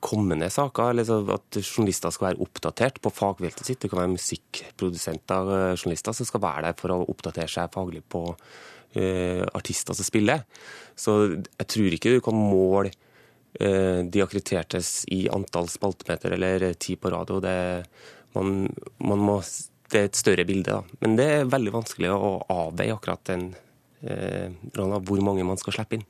kommende 0.03 0.51
saker, 0.53 0.91
eller 0.93 1.31
at 1.33 1.57
journalister 1.63 2.13
skal 2.13 2.27
være 2.27 2.45
oppdatert 2.45 2.99
på 3.01 3.13
fagfeltet 3.17 3.65
sitt. 3.65 3.79
Det 3.81 3.89
kan 3.89 4.03
være 4.03 4.13
musikkprodusenter, 4.13 5.53
journalister, 5.73 6.13
som 6.19 6.29
skal 6.29 6.43
være 6.43 6.67
der 6.67 6.77
for 6.77 6.93
å 6.93 6.99
oppdatere 7.09 7.49
seg 7.49 7.73
faglig 7.73 8.03
på 8.13 8.27
artister 9.57 9.97
som 9.97 10.05
spiller. 10.05 10.43
Så 11.01 11.15
jeg 11.33 11.69
tror 11.73 11.97
ikke 11.97 12.13
du 12.13 12.21
kan 12.27 12.37
måle 12.37 12.93
Eh, 13.61 14.01
de 14.05 14.23
akkreditertes 14.25 15.05
i 15.13 15.27
antall 15.29 15.69
spaltemeter 15.69 16.33
eller 16.33 16.73
tid 16.73 17.01
på 17.01 17.11
radio. 17.13 17.41
Det, 17.45 17.85
man, 18.33 18.65
man 19.05 19.21
må, 19.21 19.37
det 19.93 20.01
er 20.01 20.09
et 20.09 20.17
større 20.17 20.47
bilde, 20.49 20.79
da. 20.79 20.99
Men 21.05 21.19
det 21.19 21.27
er 21.29 21.53
veldig 21.53 21.75
vanskelig 21.75 22.15
å 22.15 22.33
avveie 22.53 22.95
akkurat 22.97 23.25
den 23.29 23.51
eh, 24.01 24.49
hvor 24.73 25.21
mange 25.25 25.45
man 25.45 25.61
skal 25.61 25.77
slippe 25.77 26.01
inn. 26.01 26.07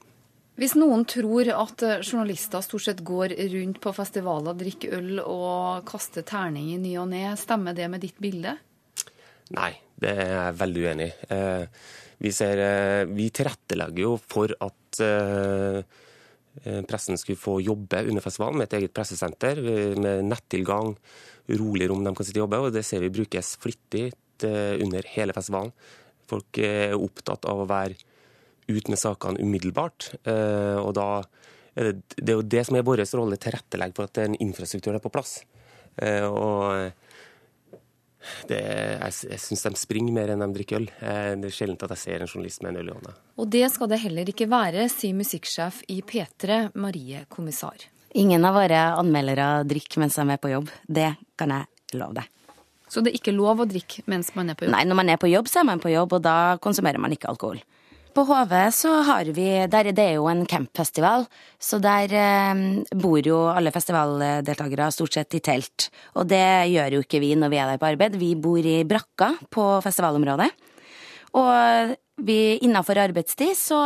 Hvis 0.61 0.75
noen 0.77 1.07
tror 1.09 1.49
at 1.55 1.83
journalister 2.05 2.61
stort 2.65 2.85
sett 2.85 3.01
går 3.07 3.33
rundt 3.55 3.81
på 3.81 3.95
festivaler, 3.97 4.59
drikker 4.59 4.99
øl 4.99 5.23
og 5.25 5.87
kaster 5.89 6.27
terning 6.29 6.75
i 6.75 6.79
ny 6.83 6.93
og 7.01 7.09
ne, 7.15 7.25
stemmer 7.41 7.77
det 7.77 7.89
med 7.89 8.05
ditt 8.05 8.21
bilde? 8.21 8.53
Nei, 9.57 9.73
det 9.97 10.13
er 10.13 10.33
jeg 10.35 10.59
veldig 10.61 10.85
uenig 10.85 11.09
i. 11.09 11.15
Eh, 11.33 11.83
vi, 12.23 12.35
eh, 12.47 13.03
vi 13.09 13.31
tilrettelegger 13.35 14.05
jo 14.05 14.15
for 14.21 14.53
at 14.61 15.03
eh, 15.03 15.81
Eh, 16.63 16.83
pressen 16.85 17.17
skulle 17.17 17.41
få 17.41 17.61
jobbe 17.65 18.03
under 18.09 18.21
festivalen 18.21 18.61
med 18.61 18.69
et 18.69 18.83
eget 18.83 18.93
pressesenter 18.93 19.57
eh, 19.57 19.95
med 19.97 20.27
nettilgang, 20.29 20.93
rolig 21.49 21.89
rom 21.89 22.05
de 22.05 22.13
kan 22.13 22.29
sitte 22.29 22.41
og 22.41 22.45
jobbe. 22.45 22.61
og 22.61 22.75
Det 22.77 22.85
ser 22.85 23.01
vi 23.01 23.13
brukes 23.13 23.57
flittig 23.63 24.11
under 24.43 25.07
hele 25.07 25.35
festivalen. 25.37 25.71
Folk 26.27 26.59
er 26.59 26.97
opptatt 26.97 27.45
av 27.47 27.61
å 27.63 27.67
være 27.71 27.95
ut 28.69 28.91
med 28.93 29.01
sakene 29.01 29.43
umiddelbart. 29.43 30.13
Eh, 30.23 30.79
og 30.79 30.95
da 30.99 31.09
er 31.75 31.89
det, 31.89 32.19
det 32.19 32.29
er 32.35 32.39
jo 32.39 32.51
det 32.55 32.67
som 32.69 32.77
er 32.77 32.87
vår 32.87 33.05
rolle, 33.17 33.41
tilrettelegge 33.41 33.97
for 33.97 34.11
at 34.11 34.23
en 34.23 34.37
infrastruktur 34.45 34.95
er 34.95 35.03
på 35.03 35.13
plass. 35.13 35.41
Og 36.03 36.93
det, 38.49 38.59
jeg 38.59 39.31
jeg 39.33 39.41
syns 39.43 39.65
de 39.67 39.73
springer 39.79 40.15
mer 40.15 40.33
enn 40.33 40.45
de 40.45 40.49
drikker 40.57 40.81
øl. 40.81 40.89
Eh, 41.01 41.33
det 41.41 41.49
er 41.49 41.57
sjelden 41.57 41.79
at 41.81 41.95
jeg 41.97 42.03
ser 42.03 42.23
en 42.25 42.31
journalist 42.31 42.63
med 42.63 42.73
en 42.73 42.81
øl 42.83 42.91
i 42.91 42.95
hånda. 42.97 43.15
Og 43.43 43.49
det 43.55 43.65
skal 43.75 43.91
det 43.91 44.03
heller 44.05 44.31
ikke 44.33 44.49
være, 44.51 44.87
sier 44.93 45.17
musikksjef 45.19 45.83
i 45.93 46.01
P3, 46.07 46.63
Marie 46.79 47.25
Kommissar. 47.33 47.89
Ingen 48.19 48.45
av 48.45 48.57
våre 48.59 48.85
anmeldere 49.01 49.49
drikker 49.69 50.03
mens 50.03 50.19
de 50.21 50.27
er 50.29 50.41
på 50.41 50.53
jobb. 50.53 50.71
Det 50.87 51.11
kan 51.41 51.55
jeg 51.57 51.99
love 51.99 52.21
deg. 52.21 52.31
Så 52.93 53.01
det 53.01 53.13
er 53.13 53.23
ikke 53.23 53.33
lov 53.33 53.63
å 53.65 53.69
drikke 53.69 54.05
mens 54.13 54.35
man 54.37 54.53
er 54.53 54.59
på 54.59 54.67
jobb? 54.67 54.75
Nei, 54.75 54.85
når 54.85 54.99
man 54.99 55.13
er 55.15 55.21
på 55.21 55.31
jobb, 55.31 55.49
så 55.49 55.63
er 55.63 55.71
man 55.71 55.81
på 55.81 55.95
jobb, 55.95 56.19
og 56.19 56.25
da 56.27 56.37
konsumerer 56.63 57.01
man 57.01 57.15
ikke 57.15 57.31
alkohol. 57.31 57.63
På 58.13 58.27
HV 58.29 58.53
så 58.77 58.91
har 59.09 59.25
vi 59.33 59.47
der, 59.67 59.93
Det 59.93 60.05
er 60.05 60.15
jo 60.19 60.27
en 60.29 60.45
campfestival, 60.47 61.25
så 61.59 61.79
der 61.81 62.13
eh, 62.13 62.85
bor 62.93 63.21
jo 63.25 63.47
alle 63.49 63.73
festivaldeltakere 63.73 64.91
stort 64.93 65.17
sett 65.17 65.35
i 65.35 65.41
telt. 65.41 65.89
Og 66.21 66.29
det 66.29 66.69
gjør 66.69 66.99
jo 66.99 67.01
ikke 67.01 67.21
vi 67.21 67.33
når 67.35 67.49
vi 67.49 67.57
er 67.57 67.73
der 67.73 67.81
på 67.81 67.89
arbeid. 67.89 68.19
Vi 68.21 68.35
bor 68.35 68.59
i 68.59 68.85
brakka 68.85 69.33
på 69.49 69.65
festivalområdet. 69.81 70.51
Og 71.41 71.97
vi, 72.21 72.59
innenfor 72.61 73.01
arbeidstid 73.01 73.57
så, 73.57 73.81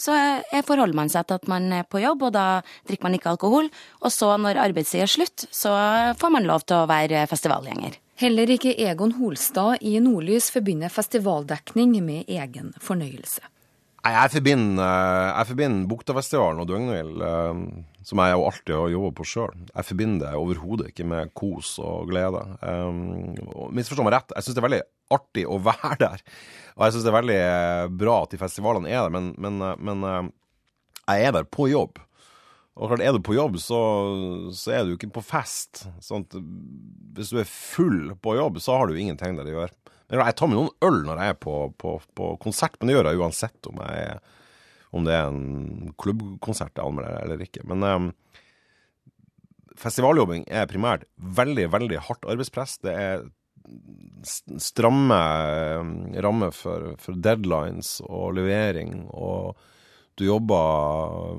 så 0.00 0.16
forholder 0.64 0.96
man 0.96 1.12
seg 1.12 1.28
til 1.28 1.36
at 1.36 1.50
man 1.52 1.68
er 1.82 1.84
på 1.84 2.00
jobb, 2.00 2.24
og 2.30 2.32
da 2.32 2.46
drikker 2.88 3.04
man 3.04 3.18
ikke 3.18 3.34
alkohol. 3.34 3.68
Og 4.00 4.14
så 4.14 4.32
når 4.40 4.62
arbeidstid 4.64 5.04
er 5.04 5.12
slutt, 5.12 5.44
så 5.52 5.74
får 6.16 6.32
man 6.32 6.48
lov 6.48 6.64
til 6.64 6.80
å 6.80 6.88
være 6.88 7.26
festivalgjenger. 7.28 8.00
Heller 8.18 8.50
ikke 8.50 8.72
Egon 8.82 9.12
Holstad 9.20 9.84
i 9.86 9.98
Nordlys 10.02 10.48
forbinder 10.50 10.90
festivaldekning 10.90 11.92
med 12.02 12.32
egen 12.32 12.72
fornøyelse. 12.82 13.44
Eh, 14.08 15.28
jeg 15.34 15.48
forbinder 15.50 15.88
Buktafestivalen 15.90 16.62
og 16.62 16.68
Døgnvill, 16.70 17.22
eh, 17.24 17.60
som 18.08 18.22
jeg 18.22 18.34
jo 18.34 18.46
alltid 18.46 18.74
har 18.76 18.92
jobba 18.94 19.10
på 19.18 19.26
sjøl. 19.28 19.54
Jeg 19.68 19.88
forbinder 19.90 20.24
det 20.24 20.40
overhodet 20.40 20.90
ikke 20.92 21.06
med 21.08 21.32
kos 21.36 21.74
og 21.82 22.08
glede. 22.08 22.40
Um, 22.62 23.34
Misforstå 23.76 24.06
meg 24.06 24.16
rett, 24.16 24.34
jeg 24.36 24.46
syns 24.46 24.56
det 24.56 24.62
er 24.62 24.68
veldig 24.68 24.82
artig 25.18 25.44
å 25.44 25.60
være 25.66 25.98
der. 26.00 26.26
Og 26.76 26.86
jeg 26.86 26.94
syns 26.94 27.06
det 27.06 27.12
er 27.12 27.18
veldig 27.18 27.40
bra 28.00 28.18
at 28.24 28.32
de 28.32 28.40
festivalene 28.40 28.92
er 28.92 29.02
der, 29.04 29.14
men, 29.14 29.32
men, 29.36 29.60
men 29.84 30.30
jeg 31.08 31.28
er 31.28 31.36
der 31.36 31.48
på 31.48 31.68
jobb. 31.68 32.00
Og 32.78 32.92
klart, 32.92 33.02
Er 33.02 33.12
du 33.12 33.20
på 33.26 33.34
jobb, 33.34 33.58
så, 33.58 33.78
så 34.54 34.76
er 34.76 34.86
du 34.86 34.94
ikke 34.94 35.10
på 35.18 35.24
fest. 35.26 35.88
Sånn 36.04 36.24
hvis 37.18 37.32
du 37.34 37.40
er 37.42 37.50
full 37.50 38.14
på 38.22 38.36
jobb, 38.38 38.60
så 38.62 38.78
har 38.78 38.88
du 38.88 38.96
ingenting 38.96 39.36
der 39.36 39.50
å 39.50 39.56
gjøre. 39.56 39.87
Jeg 40.08 40.36
tar 40.38 40.48
med 40.48 40.56
noen 40.56 40.86
øl 40.88 41.02
når 41.04 41.20
jeg 41.20 41.34
er 41.34 41.40
på, 41.44 41.54
på, 41.76 41.98
på 42.16 42.32
konsert, 42.40 42.78
men 42.78 42.88
det 42.88 42.96
gjør 42.96 43.10
jeg 43.10 43.20
uansett 43.20 43.68
om, 43.68 43.80
jeg, 43.84 44.18
om 44.96 45.08
det 45.08 45.16
er 45.16 45.26
en 45.28 45.90
klubbkonsert 46.00 46.78
jeg 46.78 46.84
anmelder 46.88 47.18
eller 47.26 47.44
ikke. 47.44 47.64
Men 47.68 47.84
um, 47.84 48.06
festivaljobbing 49.76 50.46
er 50.48 50.70
primært 50.70 51.04
veldig, 51.20 51.68
veldig 51.74 52.00
hardt 52.08 52.24
arbeidspress. 52.24 52.78
Det 52.84 52.94
er 52.96 53.26
stramme 54.58 55.18
um, 55.82 55.92
rammer 56.24 56.56
for, 56.56 56.94
for, 57.02 57.18
deadlines 57.28 57.98
og 58.08 58.38
levering. 58.40 59.04
og 59.12 59.58
du 60.18 60.24
jobber 60.26 61.36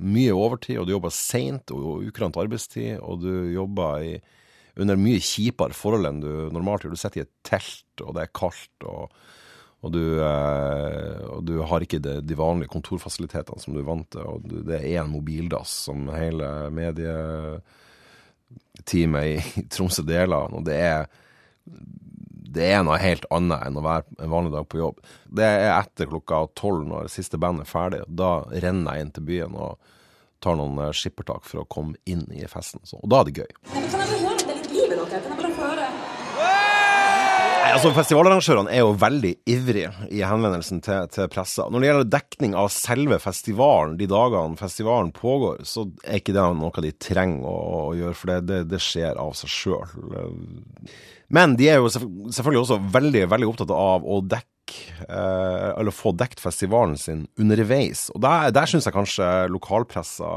mye 0.00 0.32
overtid, 0.32 0.78
og 0.80 0.86
du 0.88 0.94
jobber 0.94 1.12
seint 1.12 1.72
og 1.74 2.06
ukrant 2.06 2.38
arbeidstid, 2.40 2.96
og 3.04 3.20
du 3.26 3.50
jobber 3.52 4.06
i 4.06 4.14
under 4.80 4.96
mye 4.96 5.20
kjipere 5.22 5.76
forhold 5.76 6.06
enn 6.08 6.20
du 6.22 6.50
normalt 6.54 6.82
gjør. 6.84 6.94
Du 6.94 7.00
sitter 7.00 7.20
i 7.20 7.26
et 7.26 7.34
telt, 7.46 7.94
og 8.00 8.10
det 8.16 8.22
er 8.24 8.36
kaldt, 8.36 8.78
og, 8.88 9.04
og, 9.82 9.88
du, 9.92 10.04
eh, 10.24 11.20
og 11.28 11.40
du, 11.48 11.54
har 11.68 11.80
ikke 11.84 12.02
det, 12.04 12.16
de 12.28 12.36
vanlige 12.38 12.72
kontorfasilitetene 12.72 13.60
som 13.62 13.74
du 13.74 13.80
er 13.82 13.90
vant 13.90 14.10
til. 14.14 14.24
og 14.24 14.36
du, 14.48 14.56
Det 14.66 14.76
er 14.80 14.88
én 15.02 15.12
mobildass 15.12 15.70
som 15.88 15.98
hele 16.16 16.46
medieteamet 16.72 17.62
i 19.28 19.34
Tromsø 19.72 20.02
deler. 20.08 20.42
og 20.48 20.62
det 20.68 20.78
er 20.80 21.00
det 22.52 22.66
er 22.68 22.82
noe 22.84 22.98
helt 23.00 23.24
annet 23.32 23.62
enn 23.64 23.78
å 23.80 23.84
være 23.84 24.04
en 24.20 24.32
vanlig 24.32 24.52
dag 24.52 24.66
på 24.68 24.80
jobb. 24.80 24.98
Det 25.24 25.46
er 25.46 25.70
etter 25.72 26.10
klokka 26.10 26.42
tolv 26.58 26.84
når 26.88 27.08
siste 27.12 27.40
band 27.40 27.62
er 27.62 27.70
ferdig. 27.70 28.02
Da 28.08 28.42
renner 28.50 28.98
jeg 28.98 29.06
inn 29.06 29.14
til 29.16 29.28
byen 29.30 29.56
og 29.56 29.92
tar 30.42 30.58
noen 30.58 30.92
skippertak 30.96 31.46
for 31.48 31.62
å 31.62 31.68
komme 31.70 31.96
inn 32.04 32.26
i 32.34 32.44
festen. 32.50 32.82
Og 32.98 33.08
da 33.08 33.22
er 33.22 33.30
det 33.30 33.44
gøy. 33.44 34.01
Altså 37.72 37.90
Festivalarrangørene 37.96 38.72
er 38.72 38.82
jo 38.82 38.92
veldig 39.00 39.32
ivrige 39.50 39.90
i 40.12 40.20
henvendelsen 40.26 40.82
til, 40.84 41.08
til 41.12 41.28
pressa. 41.32 41.66
Når 41.70 41.82
det 41.82 41.88
gjelder 41.88 42.12
dekning 42.12 42.56
av 42.58 42.68
selve 42.74 43.18
festivalen 43.22 43.96
de 44.00 44.08
dagene 44.10 44.58
festivalen 44.60 45.12
pågår, 45.16 45.62
så 45.68 45.86
er 46.04 46.20
ikke 46.20 46.34
det 46.36 46.44
noe 46.58 46.84
de 46.84 46.92
trenger 47.02 47.46
å, 47.48 47.56
å 47.90 47.96
gjøre, 47.98 48.18
for 48.18 48.32
det, 48.32 48.38
det, 48.50 48.60
det 48.72 48.80
skjer 48.82 49.20
av 49.20 49.34
seg 49.38 49.52
sjøl. 49.52 49.86
Men 51.32 51.56
de 51.56 51.68
er 51.72 51.80
jo 51.80 51.92
selvfølgelig 51.92 52.62
også 52.64 52.80
veldig, 52.92 53.26
veldig 53.32 53.48
opptatt 53.48 53.72
av 53.74 54.04
å 54.04 54.20
dekke 54.20 55.06
eh, 55.08 55.70
eller 55.72 55.94
få 55.96 56.12
dekt 56.16 56.42
festivalen 56.44 56.98
sin 57.00 57.24
underveis. 57.40 58.10
Og 58.12 58.20
der, 58.24 58.52
der 58.52 58.68
syns 58.68 58.88
jeg 58.88 58.96
kanskje 58.96 59.30
lokalpressa 59.52 60.34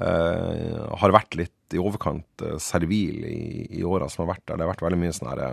eh, 0.00 0.80
har 1.02 1.16
vært 1.18 1.36
litt 1.40 1.76
i 1.76 1.80
overkant 1.82 2.46
eh, 2.46 2.56
servil 2.62 3.28
i, 3.28 3.42
i 3.80 3.84
åra 3.84 4.08
som 4.12 4.24
har 4.24 4.34
vært 4.34 4.46
der. 4.46 4.56
Det 4.56 4.66
har 4.66 4.72
vært 4.72 4.86
veldig 4.88 5.02
mye 5.04 5.14
sånn 5.16 5.30
herre 5.34 5.52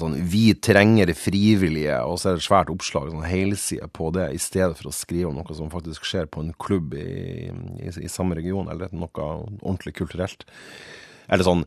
sånn, 0.00 0.16
Vi 0.24 0.54
trenger 0.54 1.12
frivillige, 1.16 1.98
og 2.08 2.18
så 2.18 2.30
er 2.30 2.36
det 2.36 2.42
et 2.42 2.48
svært 2.48 2.72
oppslag, 2.72 3.10
sånn 3.12 3.28
helside 3.28 3.88
på 3.92 4.10
det, 4.16 4.30
i 4.32 4.40
stedet 4.40 4.78
for 4.78 4.88
å 4.88 4.96
skrive 4.96 5.28
om 5.28 5.38
noe 5.40 5.56
som 5.56 5.72
faktisk 5.72 6.06
skjer 6.08 6.30
på 6.32 6.44
en 6.44 6.54
klubb 6.56 6.96
i, 6.96 7.50
i, 7.82 7.92
i 7.92 8.10
samme 8.10 8.38
region, 8.38 8.70
eller 8.72 8.92
noe 8.96 9.28
ordentlig 9.60 9.96
kulturelt. 10.00 10.46
Eller 11.28 11.46
sånn 11.46 11.66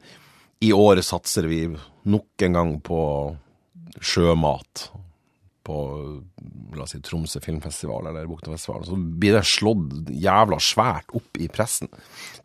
I 0.65 0.71
år 0.73 1.01
satser 1.05 1.49
vi 1.51 1.67
nok 2.09 2.45
en 2.47 2.57
gang 2.57 2.77
på 2.81 3.01
sjømat. 4.01 4.89
På 5.65 5.77
la 6.75 6.85
oss 6.85 6.93
si, 6.93 7.01
Tromsø 7.01 7.41
filmfestival 7.41 8.09
eller 8.09 8.27
Buktefestival. 8.29 8.85
Så 8.85 8.97
blir 8.97 9.37
det 9.37 9.45
slått 9.49 10.11
jævla 10.13 10.59
svært 10.61 11.09
opp 11.17 11.39
i 11.41 11.49
pressen. 11.51 11.89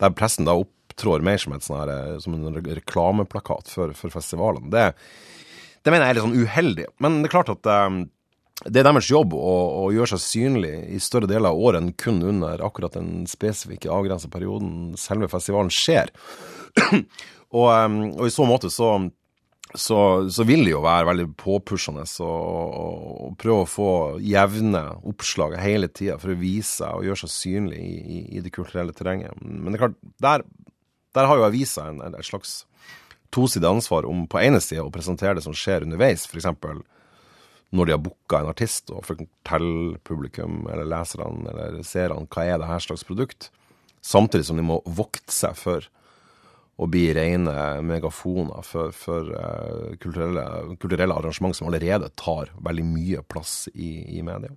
Der 0.00 0.14
pressen 0.16 0.49
da 0.49 0.56
opptrår 0.56 1.25
mer 1.25 1.40
som, 1.40 1.54
et 1.56 1.66
sånn 1.66 1.82
her, 1.82 2.20
som 2.25 2.37
en 2.37 2.60
reklameplakat 2.64 3.68
for, 3.72 3.92
for 3.96 4.12
festivalen. 4.14 4.70
Det 4.72 4.87
det 5.80 5.92
mener 5.92 6.06
jeg 6.06 6.12
er 6.12 6.18
litt 6.18 6.26
sånn 6.26 6.40
uheldig. 6.44 6.88
Men 7.00 7.20
det 7.20 7.30
er 7.30 7.34
klart 7.34 7.52
at 7.52 7.68
um, 7.88 8.02
det 8.66 8.82
er 8.82 8.88
deres 8.90 9.08
jobb 9.08 9.32
å, 9.37 9.52
å, 9.80 9.84
gjøre 9.94 10.18
seg 10.18 10.25
synlig 10.25 10.75
i 10.92 10.99
større 11.00 11.28
deler 11.30 11.52
av 11.52 11.60
året 11.60 11.80
enn 11.80 11.94
kun 11.96 12.20
under 12.26 12.60
akkurat 12.64 12.99
den 12.99 13.25
spesifikke 13.30 13.92
avgrensa 13.92 14.28
perioden 14.32 14.99
selve 15.00 15.30
festivalen 15.32 15.72
skjer. 15.72 16.12
og, 17.56 17.64
um, 17.72 18.02
og, 18.18 18.26
i 18.28 18.34
så 18.34 18.44
måte 18.49 18.68
så, 18.72 18.92
så, 19.72 20.00
så 20.28 20.46
vil 20.49 20.66
det 20.66 20.75
jo 20.75 20.84
være 20.84 21.08
veldig 21.08 21.28
påpushende 21.40 22.04
å 22.26 23.32
prøve 23.40 23.64
å 23.64 23.70
få 23.70 23.90
jevne 24.20 24.84
oppslag 25.08 25.56
hele 25.62 25.88
tida 25.88 26.18
for 26.20 26.34
å 26.34 26.40
vise 26.42 26.82
seg 26.82 26.99
og 26.99 27.08
gjøre 27.08 27.25
seg 27.25 27.37
synlig 27.38 27.80
i, 27.80 28.25
i, 28.28 28.44
det 28.44 28.52
kulturelle 28.52 28.92
terrenget. 28.96 29.40
Men 29.40 29.72
det 29.72 29.78
er 29.80 29.87
klart, 29.87 30.00
der, 30.20 30.44
der 31.16 31.32
har 31.32 31.40
jo 31.40 31.49
avisa 31.49 31.88
en 31.88 32.20
slags 32.28 32.60
tosidig 33.34 33.68
ansvar 33.68 34.08
om 34.08 34.26
på 34.30 34.40
ene 34.42 34.60
sida 34.62 34.84
å 34.87 34.92
presentere 34.94 35.38
det 35.38 35.44
som 35.46 35.56
skjer 35.56 35.87
underveis, 35.87 36.26
f.eks. 36.26 36.49
når 37.70 37.87
de 37.87 37.94
har 37.94 38.02
booka 38.02 38.40
en 38.40 38.50
artist, 38.50 38.90
og 38.90 39.06
fortelle 39.06 40.00
publikum 40.06 40.66
eller 40.70 40.88
leserne 40.90 41.50
eller 41.52 41.80
seerne 41.87 42.26
hva 42.26 42.46
er 42.46 42.60
det 42.60 42.70
her 42.70 42.84
slags 42.84 43.06
produkt, 43.06 43.50
samtidig 44.02 44.49
som 44.49 44.58
de 44.58 44.66
må 44.66 44.80
vokte 44.87 45.34
seg 45.34 45.56
for 45.58 45.88
å 46.80 46.87
bli 46.88 47.10
rene 47.12 47.52
megafoner 47.84 48.64
for, 48.64 48.94
for 48.96 49.28
uh, 49.37 49.92
kulturelle, 50.00 50.44
kulturelle 50.80 51.16
arrangement 51.16 51.56
som 51.56 51.68
allerede 51.68 52.08
tar 52.16 52.54
veldig 52.64 52.87
mye 52.88 53.22
plass 53.28 53.66
i, 53.75 54.16
i 54.16 54.25
media. 54.25 54.54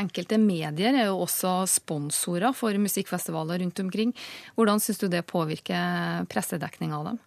Enkelte 0.00 0.36
medier 0.40 0.94
er 0.94 1.08
jo 1.08 1.22
også 1.24 1.64
sponsorer 1.68 2.54
for 2.56 2.76
musikkfestivaler 2.80 3.60
rundt 3.64 3.80
omkring. 3.82 4.12
Hvordan 4.56 4.80
syns 4.80 5.00
du 5.00 5.08
det 5.12 5.24
påvirker 5.28 6.28
pressedekninga 6.30 7.00
av 7.00 7.08
dem? 7.10 7.18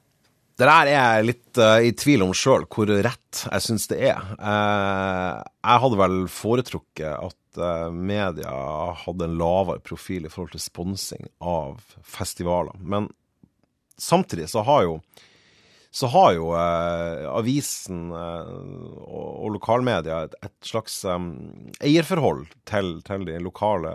Det 0.54 0.68
der 0.70 0.86
er 0.86 0.94
jeg 0.94 1.28
litt 1.32 1.60
uh, 1.62 1.80
i 1.82 1.94
tvil 1.98 2.24
om 2.28 2.34
sjøl, 2.38 2.68
hvor 2.70 2.90
rett 2.90 3.42
jeg 3.48 3.66
syns 3.66 3.88
det 3.90 3.98
er. 4.12 4.20
Uh, 4.38 5.42
jeg 5.42 5.82
hadde 5.86 6.00
vel 6.04 6.18
foretrukket 6.30 7.10
at 7.10 7.62
uh, 7.62 7.90
media 7.90 8.54
hadde 9.02 9.30
en 9.30 9.38
lavere 9.40 9.82
profil 9.82 10.28
i 10.28 10.32
forhold 10.32 10.54
til 10.54 10.62
sponsing 10.62 11.26
av 11.42 11.82
festivaler. 12.06 12.78
Men 12.78 13.10
samtidig 13.98 14.46
så 14.54 14.62
har 14.68 14.86
jo, 14.86 15.00
så 15.89 16.12
har 16.13 16.36
jo 16.38 16.54
avisen 16.54 18.13
og, 18.13 19.26
og 19.34 19.52
lokalmedia 19.58 20.24
et, 20.28 20.38
et 20.46 20.70
slags 20.70 21.00
um, 21.10 21.32
eierforhold 21.82 22.46
til, 22.70 22.96
til, 23.06 23.26
de 23.26 23.42
lokale 23.42 23.92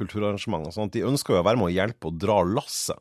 kulturarrangementene. 0.00 0.72
sånn 0.72 0.88
at 0.88 0.96
de 0.96 1.04
ønsker 1.12 1.36
jo 1.36 1.44
å 1.44 1.48
være 1.48 1.60
med 1.60 1.68
å 1.68 1.76
hjelpe 1.76 2.08
og 2.08 2.20
dra 2.24 2.40
lasset. 2.56 3.00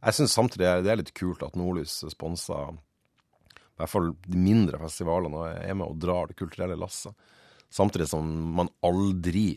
Jeg 0.00 0.16
syns 0.16 0.36
samtidig 0.36 0.68
det 0.84 0.92
er 0.92 1.00
litt 1.02 1.12
kult 1.16 1.42
at 1.44 1.58
Nordlys 1.60 1.98
sponser 2.12 2.72
i 2.72 3.80
hvert 3.80 3.92
fall 3.92 4.10
de 4.28 4.36
mindre 4.40 4.80
festivalene 4.82 5.54
er 5.56 5.76
med 5.76 5.88
og 5.88 6.00
drar 6.00 6.28
det 6.28 6.36
kulturelle 6.36 6.76
lasset. 6.76 7.16
Samtidig 7.72 8.10
som 8.10 8.26
man 8.56 8.68
aldri 8.84 9.54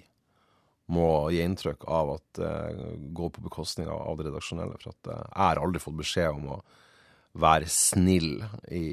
må 0.93 1.08
gi 1.34 1.41
inntrykk 1.43 1.84
av 1.91 2.13
at 2.17 2.39
det 2.39 2.53
går 3.17 3.34
på 3.36 3.43
bekostning 3.47 3.89
av 3.91 4.15
det 4.19 4.29
redaksjonelle. 4.29 4.77
For 4.79 4.93
at 4.93 5.12
jeg 5.12 5.41
har 5.41 5.60
aldri 5.60 5.82
fått 5.84 5.99
beskjed 5.99 6.38
om 6.38 6.49
å 6.56 6.62
være 7.43 7.67
snill 7.71 8.43
i, 8.69 8.84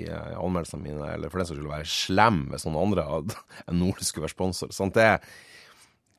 i 0.00 0.04
anmeldelsene 0.08 0.82
mine, 0.86 1.08
eller 1.12 1.30
for 1.30 1.42
den 1.42 1.48
saks 1.50 1.58
skyld 1.58 1.68
være 1.68 1.90
slem 1.90 2.38
hvis 2.52 2.64
noen 2.64 2.80
andre 2.80 3.04
enn 3.68 3.78
Nordlys 3.82 4.10
skulle 4.10 4.26
være 4.28 4.36
sponsor. 4.36 4.72
Sånn, 4.72 4.94
det 4.94 5.04
er 5.04 5.34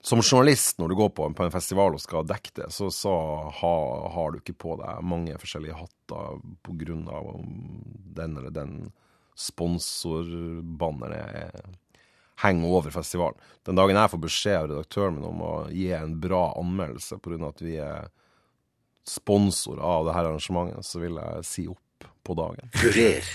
som 0.06 0.22
journalist, 0.22 0.78
når 0.78 0.88
du 0.88 0.96
går 0.96 1.10
på, 1.18 1.26
på 1.34 1.44
en 1.44 1.52
festival 1.52 1.96
og 1.98 2.02
skal 2.04 2.28
dekke 2.30 2.52
det, 2.60 2.68
så, 2.74 2.92
så 2.94 3.14
ha, 3.62 3.76
har 4.14 4.32
du 4.32 4.38
ikke 4.38 4.54
på 4.62 4.76
deg 4.78 5.02
mange 5.02 5.38
forskjellige 5.42 5.80
hatter 5.80 6.38
pga. 6.62 7.22
den 8.20 8.38
eller 8.38 8.52
den 8.54 8.92
sponsorbanneren 9.36 11.76
henger 12.44 12.68
over 12.68 12.92
festivalen. 12.92 13.40
Den 13.66 13.76
dagen 13.80 13.98
jeg 13.98 14.12
får 14.12 14.26
beskjed 14.28 14.58
av 14.60 14.70
redaktøren 14.70 15.16
min 15.18 15.30
om 15.32 15.40
å 15.42 15.70
gi 15.74 15.92
en 15.98 16.22
bra 16.22 16.54
anmeldelse 16.60 17.18
pga. 17.18 17.50
at 17.50 17.62
vi 17.66 17.76
er 17.82 18.06
sponsor 19.10 19.82
av 19.82 20.06
dette 20.06 20.22
arrangementet, 20.22 20.86
så 20.86 21.00
vil 21.02 21.18
jeg 21.18 21.46
si 21.50 21.68
opp 21.72 22.06
på 22.26 22.34
dagen. 22.38 22.70
Kurer. 22.78 23.26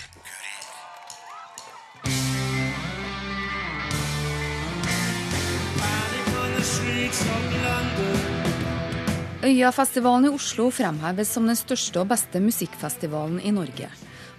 Øyafestivalen 9.41 10.27
i 10.29 10.31
Oslo 10.31 10.69
fremheves 10.69 11.31
som 11.33 11.47
den 11.49 11.57
største 11.57 12.01
og 12.03 12.09
beste 12.11 12.39
musikkfestivalen 12.43 13.39
i 13.41 13.53
Norge. 13.55 13.89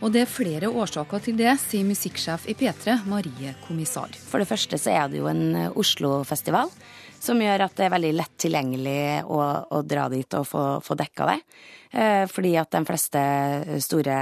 Og 0.03 0.11
det 0.15 0.25
er 0.25 0.31
flere 0.31 0.71
årsaker 0.71 1.23
til 1.23 1.37
det, 1.39 1.53
sier 1.63 1.87
musikksjef 1.87 2.49
i 2.51 2.55
P3, 2.59 2.97
Marie 3.11 3.55
Kommissar. 3.67 4.11
For 4.15 4.43
det 4.43 4.49
første 4.51 4.79
så 4.79 4.91
er 4.95 5.11
det 5.11 5.21
jo 5.21 5.29
en 5.31 5.71
Oslo-festival, 5.79 6.71
som 7.23 7.39
gjør 7.43 7.67
at 7.69 7.77
det 7.79 7.87
er 7.87 7.95
veldig 7.95 8.13
lett 8.19 8.35
tilgjengelig 8.43 9.03
å, 9.31 9.41
å 9.71 9.83
dra 9.87 10.09
dit 10.11 10.39
og 10.39 10.47
få, 10.49 10.65
få 10.83 10.99
dekka 10.99 11.29
det. 11.31 11.39
Eh, 11.93 12.25
fordi 12.31 12.57
at 12.59 12.73
de 12.75 12.83
fleste 12.89 13.23
store 13.85 14.19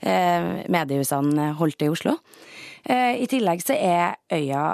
eh, 0.00 0.50
mediehusene 0.72 1.52
holdt 1.60 1.80
til 1.80 1.90
i 1.90 1.96
Oslo. 1.96 2.16
Eh, 2.84 3.20
I 3.20 3.28
tillegg 3.28 3.64
så 3.64 3.76
er 3.76 4.16
Øya 4.32 4.70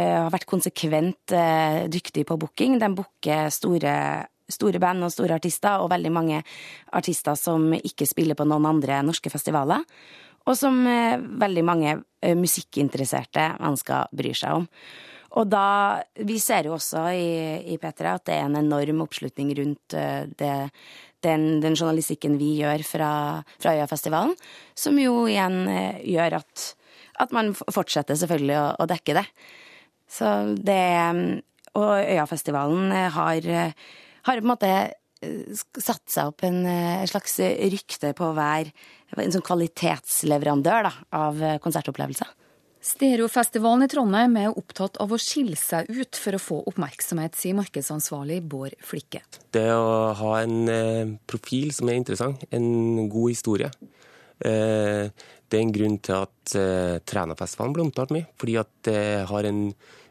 har 0.00 0.32
vært 0.34 0.48
konsekvent 0.50 1.34
eh, 1.36 1.84
dyktig 1.92 2.26
på 2.26 2.38
booking. 2.40 2.78
De 2.82 2.90
booker 2.94 3.50
store 3.54 3.94
store 4.50 4.80
band 4.82 5.06
og 5.06 5.12
store 5.12 5.38
artister, 5.38 5.80
og 5.80 5.92
veldig 5.92 6.12
mange 6.12 6.42
artister 6.92 7.36
som 7.38 7.70
ikke 7.76 8.08
spiller 8.08 8.36
på 8.38 8.46
noen 8.48 8.68
andre 8.74 9.00
norske 9.06 9.32
festivaler. 9.32 9.84
Og 10.44 10.58
som 10.58 10.76
eh, 10.88 11.16
veldig 11.16 11.64
mange 11.64 11.96
eh, 11.96 12.36
musikkinteresserte 12.36 13.54
mennesker 13.62 14.12
bryr 14.12 14.36
seg 14.36 14.60
om. 14.60 14.68
Og 15.34 15.48
da 15.50 16.02
Vi 16.14 16.36
ser 16.38 16.68
jo 16.68 16.76
også 16.76 17.08
i, 17.10 17.72
i 17.74 17.78
P3 17.80 18.12
at 18.12 18.26
det 18.28 18.36
er 18.36 18.44
en 18.46 18.60
enorm 18.60 19.02
oppslutning 19.02 19.50
rundt 19.56 19.96
eh, 19.96 20.28
det, 20.38 20.52
den, 21.24 21.48
den, 21.64 21.74
journalistikken 21.74 22.36
vi 22.38 22.58
gjør 22.60 22.84
fra, 22.86 23.10
fra 23.58 23.74
Øyafestivalen, 23.74 24.36
som 24.76 25.00
jo 25.00 25.24
igjen 25.24 25.64
gjør 26.04 26.42
at, 26.42 26.68
at 27.24 27.32
man 27.32 27.54
fortsetter 27.56 28.20
selvfølgelig 28.20 28.58
å, 28.60 28.66
å 28.84 28.90
dekke 28.92 29.16
det. 29.16 29.24
Så 30.10 30.54
det 30.54 30.82
Og 31.74 31.92
Øyafestivalen 31.98 32.92
har 32.92 33.74
har 34.24 34.40
på 34.40 34.44
en 34.44 34.52
måte 34.52 34.70
eh, 34.70 35.64
satt 35.80 36.06
seg 36.10 36.32
opp 36.32 36.44
en, 36.46 36.62
eh, 36.68 37.02
en 37.02 37.10
slags 37.10 37.38
rykte 37.74 38.14
på 38.16 38.30
å 38.30 38.36
være 38.36 38.72
en 39.20 39.34
sånn 39.34 39.44
kvalitetsleverandør 39.46 40.88
da, 40.88 40.94
av 41.16 41.42
eh, 41.42 41.60
konsertopplevelser. 41.62 42.32
Stereofestivalen 42.84 43.86
i 43.86 43.88
Trondheim 43.88 44.34
er 44.36 44.58
opptatt 44.60 44.98
av 45.00 45.14
å 45.14 45.20
skille 45.20 45.56
seg 45.56 45.88
ut 45.88 46.18
for 46.20 46.36
å 46.36 46.42
få 46.42 46.58
oppmerksomhet, 46.68 47.36
sier 47.38 47.56
markedsansvarlig 47.56 48.42
Bård 48.44 48.74
Flikke. 48.84 49.22
Det 49.56 49.70
å 49.72 50.10
ha 50.18 50.32
en 50.42 51.14
profil 51.24 51.72
som 51.72 51.88
er 51.88 51.96
interessant, 51.96 52.44
en 52.52 53.06
god 53.08 53.32
historie. 53.32 53.70
Det 55.54 55.60
er 55.60 55.68
en 55.68 55.74
grunn 55.74 55.98
til 56.02 56.16
at 56.18 56.54
uh, 56.58 56.96
Trænafestivalen 57.06 57.74
blir 57.76 57.86
omtalt 57.86 58.14
mye. 58.14 58.26
Fordi 58.40 58.56
at 58.58 58.72
det 58.88 59.02
har 59.30 59.46
en 59.46 59.68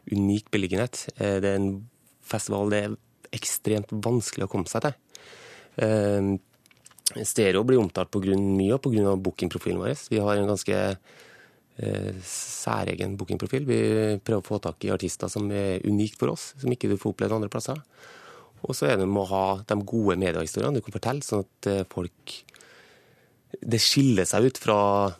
unik 0.08 0.48
beliggenhet. 0.54 1.04
Uh, 1.18 1.36
det 1.44 1.50
er 1.50 1.58
en 1.60 1.74
festival 2.24 2.72
det 2.72 2.80
er 2.80 2.96
ekstremt 3.36 3.92
vanskelig 3.92 4.46
å 4.46 4.52
komme 4.52 4.70
seg 4.70 4.86
til. 4.86 4.96
Uh, 5.76 7.20
stereo 7.28 7.64
blir 7.68 7.82
omtalt 7.82 8.10
på 8.14 8.22
grunn, 8.24 8.54
mye 8.56 8.80
pga. 8.80 9.18
bookingprofilen 9.20 9.82
vår. 9.82 9.92
Vi 10.08 10.22
har 10.24 10.40
en 10.40 10.48
ganske 10.48 10.80
uh, 10.96 12.12
særegen 12.24 13.18
bookingprofil. 13.20 13.68
Vi 13.68 13.80
prøver 14.24 14.40
å 14.40 14.48
få 14.48 14.62
tak 14.64 14.88
i 14.88 14.94
artister 14.96 15.28
som 15.28 15.52
er 15.52 15.84
unikt 15.84 16.16
for 16.20 16.32
oss, 16.32 16.54
som 16.62 16.72
ikke 16.72 16.88
du 16.88 16.96
får 16.96 17.12
opplevd 17.12 17.36
andre 17.36 17.52
plasser. 17.52 17.84
Og 18.64 18.72
så 18.72 18.88
er 18.88 18.96
det 18.96 19.04
med 19.04 19.26
å 19.26 19.28
ha 19.28 19.46
de 19.60 19.76
gode 19.84 20.16
mediehistoriene 20.16 20.80
du 20.80 20.86
kan 20.86 20.96
fortelle, 20.96 21.20
sånn 21.20 21.44
at 21.44 21.92
folk 21.92 22.38
det 23.62 23.80
skiller 23.82 24.26
seg 24.28 24.48
ut 24.48 24.60
fra 24.60 24.78
eh, 25.08 25.16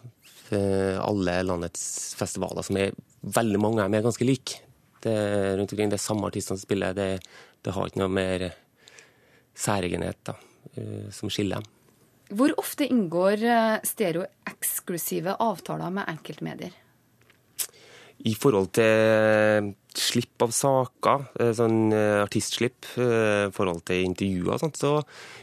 alle 0.54 1.38
landets 1.46 2.14
festivaler, 2.18 2.64
som 2.66 2.78
er 2.80 2.94
veldig 3.24 3.60
mange 3.60 3.82
av 3.82 3.88
dem 3.88 3.98
er 3.98 4.06
ganske 4.06 4.26
like. 4.26 4.60
Det 5.04 5.12
er 5.12 5.56
rundt 5.58 5.72
omkring 5.74 5.92
det 5.92 5.98
er 5.98 6.04
samme 6.04 6.28
artistene 6.28 6.58
som 6.58 6.64
spiller. 6.64 6.96
Det, 6.96 7.08
det, 7.64 7.74
har 7.76 7.88
ikke 7.88 8.02
noe 8.02 8.12
mer 8.12 8.46
særegenhet 9.54 10.20
da, 10.26 10.36
eh, 10.74 11.10
som 11.14 11.32
skiller 11.32 11.60
dem. 11.60 11.70
Hvor 12.34 12.54
ofte 12.60 12.88
inngår 12.88 13.44
eh, 13.44 13.76
stereo 13.86 14.24
eksklusive 14.48 15.36
avtaler 15.44 15.92
med 15.94 16.08
enkeltmedier? 16.14 16.80
I 18.24 18.32
forhold 18.38 18.70
til 18.78 19.72
slipp 19.98 20.40
av 20.46 20.52
saker, 20.54 21.24
sånn 21.58 21.92
artistslipp, 22.22 22.86
i 22.96 23.50
forhold 23.52 23.82
til 23.90 24.06
intervjuer 24.06 24.54
og 24.54 24.62
sånt, 24.62 24.78
så 24.80 24.92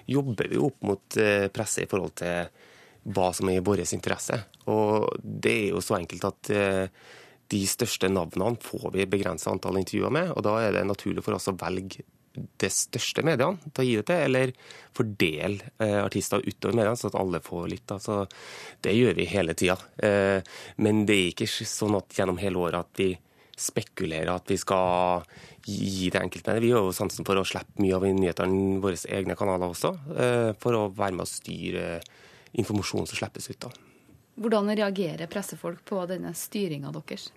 jobber 0.10 0.48
vi 0.50 0.62
opp 0.64 0.80
mot 0.88 1.18
presse 1.54 1.84
i 1.84 1.90
forhold 1.92 2.16
til 2.24 2.48
hva 3.04 3.32
som 3.34 3.50
er 3.50 3.60
i 3.60 3.66
vår 3.66 3.84
interesse. 3.88 4.38
Og 4.70 5.10
det 5.22 5.58
er 5.66 5.68
jo 5.74 5.84
så 5.84 5.98
enkelt 5.98 6.28
at 6.30 6.54
eh, 6.54 6.86
de 7.52 7.62
største 7.68 8.10
navnene 8.12 8.60
får 8.62 8.92
vi 8.96 9.10
begrensa 9.10 9.52
antall 9.52 9.82
intervjuer 9.82 10.14
med, 10.14 10.34
og 10.36 10.46
da 10.46 10.58
er 10.62 10.76
det 10.76 10.88
naturlig 10.88 11.24
for 11.26 11.36
oss 11.38 11.50
å 11.52 11.58
velge 11.60 12.06
de 12.32 12.70
største 12.72 13.26
mediene 13.28 13.60
til 13.74 13.84
å 13.84 13.86
gi 13.88 13.96
det 13.98 14.06
til, 14.08 14.22
eller 14.30 14.54
fordele 14.96 15.74
eh, 15.84 15.98
artister 16.00 16.46
utover 16.46 16.78
mediene, 16.78 17.00
så 17.00 17.10
at 17.10 17.18
alle 17.20 17.42
får 17.44 17.68
litt. 17.74 17.92
Altså, 17.92 18.22
det 18.86 18.96
gjør 18.96 19.18
vi 19.18 19.28
hele 19.34 19.58
tida. 19.58 19.76
Eh, 20.00 20.40
men 20.80 21.04
det 21.10 21.18
er 21.18 21.34
ikke 21.34 21.50
sånn 21.50 22.00
at 22.00 22.16
gjennom 22.16 22.40
hele 22.40 22.62
året 22.62 22.86
at 22.86 23.04
vi 23.04 23.12
spekulerer 23.62 24.32
at 24.32 24.48
vi 24.50 24.56
skal 24.58 25.26
gi 25.68 26.08
det 26.10 26.22
enkeltmediet. 26.22 26.64
Vi 26.64 26.72
har 26.72 26.88
jo 26.88 26.96
sansen 26.96 27.28
for 27.28 27.38
å 27.38 27.46
slippe 27.46 27.84
mye 27.84 27.98
av 27.98 28.08
nyhetene 28.08 28.64
i 28.78 28.80
våre 28.82 28.98
egne 29.12 29.36
kanaler 29.38 29.76
også, 29.76 29.92
for 30.64 30.78
å 30.80 30.88
være 30.96 31.20
med 31.20 31.28
å 31.28 31.30
styre 31.30 32.00
informasjon 32.52 33.08
som 33.08 33.18
slippes 33.18 33.50
ut. 33.50 33.60
da. 33.60 33.72
Hvordan 34.42 34.72
reagerer 34.76 35.28
pressefolk 35.28 35.84
på 35.86 36.04
denne 36.10 36.34
styringa 36.38 36.92
deres? 36.96 37.30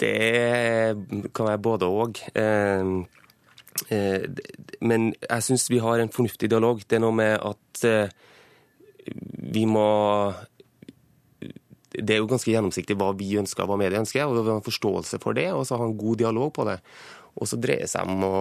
Det 0.00 1.30
kan 1.36 1.50
være 1.50 1.60
både 1.60 1.88
og. 1.90 2.20
Eh, 2.34 2.92
eh, 3.92 4.22
men 4.80 5.10
jeg 5.20 5.46
syns 5.46 5.68
vi 5.70 5.82
har 5.82 6.00
en 6.00 6.12
fornuftig 6.12 6.48
dialog. 6.50 6.80
Det 6.86 6.96
er 6.96 7.04
noe 7.04 7.16
med 7.16 7.36
at 7.36 7.84
eh, 7.84 8.14
vi 9.50 9.66
må 9.66 10.32
Det 11.90 12.14
er 12.14 12.20
jo 12.20 12.28
ganske 12.30 12.52
gjennomsiktig 12.52 12.94
hva 12.96 13.10
vi 13.18 13.34
ønsker, 13.40 13.66
hva 13.66 13.76
media 13.76 13.98
ønsker, 13.98 14.22
og 14.24 14.38
vi 14.38 14.48
har 14.52 14.60
en 14.60 14.64
forståelse 14.64 15.18
for 15.20 15.34
det, 15.34 15.48
og 15.52 15.64
så 15.66 15.76
ha 15.76 15.88
en 15.88 15.98
god 15.98 16.20
dialog 16.22 16.52
på 16.54 16.64
det. 16.68 16.78
Og 17.34 17.48
så 17.50 17.58
dreier 17.58 17.82
det 17.82 17.90
seg 17.90 18.06
om 18.06 18.22
å 18.24 18.36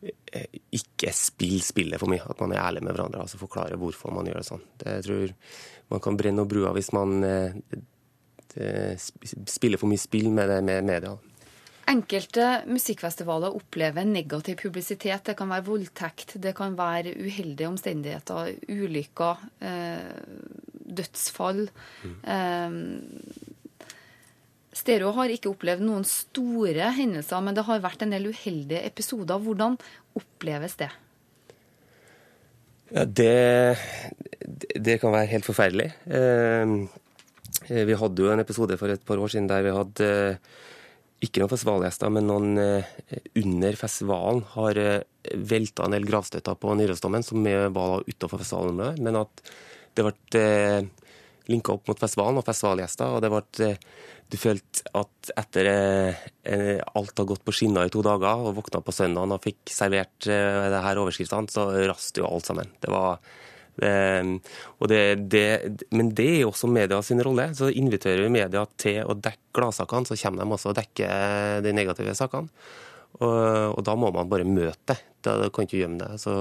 ikke 0.00 1.12
spill 1.16 1.58
spillet 1.64 2.00
for 2.00 2.10
mye. 2.10 2.22
At 2.22 2.40
man 2.44 2.54
er 2.54 2.62
ærlig 2.62 2.84
med 2.86 2.94
hverandre 2.94 3.20
og 3.20 3.28
altså 3.28 3.40
forklarer 3.40 3.80
hvorfor 3.80 4.14
man 4.14 4.28
gjør 4.28 4.40
det 4.40 4.48
sånn. 4.48 4.66
Det, 4.78 4.98
jeg 4.98 5.06
tror 5.08 5.32
man 5.94 6.04
kan 6.04 6.18
brenne 6.20 6.40
noen 6.40 6.50
bruer 6.50 6.76
hvis 6.76 6.92
man 6.96 7.16
det, 7.22 8.98
spiller 9.48 9.80
for 9.80 9.90
mye 9.90 10.00
spill 10.00 10.30
med 10.34 10.50
det 10.52 10.60
med 10.66 10.86
media. 10.86 11.16
Enkelte 11.88 12.46
musikkfestivaler 12.68 13.54
opplever 13.56 14.04
negativ 14.04 14.58
publisitet. 14.60 15.24
Det 15.24 15.36
kan 15.38 15.48
være 15.48 15.64
voldtekt, 15.64 16.34
det 16.42 16.52
kan 16.56 16.76
være 16.76 17.14
uheldige 17.16 17.68
omstendigheter, 17.70 18.50
ulykker, 18.68 19.46
eh, 19.64 20.10
dødsfall. 20.98 21.62
Mm. 22.04 22.18
Eh, 22.34 22.76
Stereo 24.78 25.10
har 25.16 25.32
ikke 25.32 25.50
opplevd 25.50 25.82
noen 25.82 26.06
store 26.06 26.92
hendelser, 26.94 27.42
men 27.42 27.56
det 27.56 27.66
har 27.66 27.82
vært 27.82 28.04
en 28.04 28.14
del 28.14 28.30
uheldige 28.30 28.84
episoder. 28.86 29.40
Hvordan 29.42 29.78
oppleves 30.18 30.78
det? 30.78 30.90
Ja, 32.94 33.04
det, 33.04 33.76
det 34.78 34.96
kan 35.02 35.12
være 35.12 35.28
helt 35.34 35.48
forferdelig. 35.48 35.90
Eh, 36.08 37.84
vi 37.88 37.98
hadde 38.00 38.24
jo 38.24 38.30
en 38.32 38.44
episode 38.44 38.78
for 38.80 38.92
et 38.92 39.04
par 39.04 39.20
år 39.20 39.32
siden 39.32 39.48
der 39.50 39.66
vi 39.66 39.74
hadde 39.76 40.08
eh, 40.08 40.38
ikke 41.26 41.42
noen 41.42 41.52
festivalgjester, 41.52 42.12
men 42.14 42.28
noen 42.30 42.62
eh, 42.62 42.92
under 43.42 43.76
festivalen 43.80 44.44
har 44.54 44.78
velta 45.34 45.84
en 45.84 45.96
del 45.96 46.06
gravstøtter 46.08 46.56
på 46.56 46.78
Nidarosdomen, 46.78 47.26
som 47.26 47.44
var 47.74 48.06
utafor 48.06 48.40
festivalen, 48.40 49.02
men 49.02 49.20
at 49.20 49.42
det 49.98 50.06
ble 50.06 50.46
linka 51.48 51.74
opp 51.74 51.88
mot 51.88 52.00
festivalen 52.00 52.40
og 52.40 52.46
festivalgjester. 52.46 53.16
og 53.16 53.24
det 53.24 53.32
ble 53.32 53.74
du 54.28 54.36
følte 54.36 54.84
at 54.98 55.30
etter 55.40 55.68
eh, 55.70 56.80
alt 56.84 57.16
har 57.16 57.28
gått 57.30 57.44
på 57.46 57.54
skinner 57.56 57.88
i 57.88 57.92
to 57.92 58.02
dager, 58.04 58.42
og 58.44 58.58
våkna 58.58 58.82
på 58.84 58.92
søndagen 58.92 59.32
og 59.32 59.44
fikk 59.44 59.72
servert 59.72 60.28
eh, 60.28 60.66
det 60.68 60.82
her 60.84 61.00
overskriftene, 61.00 61.48
så 61.48 61.70
rast 61.88 62.20
jo 62.20 62.28
alt 62.28 62.48
sammen. 62.48 62.74
Det 62.80 62.92
var 62.92 63.20
og 63.78 64.88
det, 64.90 65.02
det, 65.30 65.42
men 65.94 66.08
det 66.18 66.24
er 66.26 66.40
jo 66.40 66.48
også 66.50 66.66
media 66.66 66.96
sin 67.06 67.22
rolle. 67.22 67.44
Så 67.54 67.68
inviterer 67.70 68.24
vi 68.24 68.32
media 68.34 68.64
til 68.74 69.06
å 69.06 69.14
dekke 69.14 69.54
gladsakene, 69.54 70.08
så 70.08 70.16
kommer 70.18 70.42
de 70.42 70.56
også 70.56 70.72
og 70.72 70.80
dekker 70.80 71.62
de 71.62 71.74
negative 71.78 72.16
sakene. 72.18 72.50
Og, 73.18 73.74
og, 73.74 73.80
da 73.86 73.94
må 73.98 74.10
man 74.14 74.28
bare 74.30 74.46
møte 74.46 74.92
det. 74.92 74.98
Da 75.26 75.48
kan 75.50 75.66
ikke 75.66 75.80
gjemme 75.80 75.98
det. 75.98 76.20
Så 76.22 76.34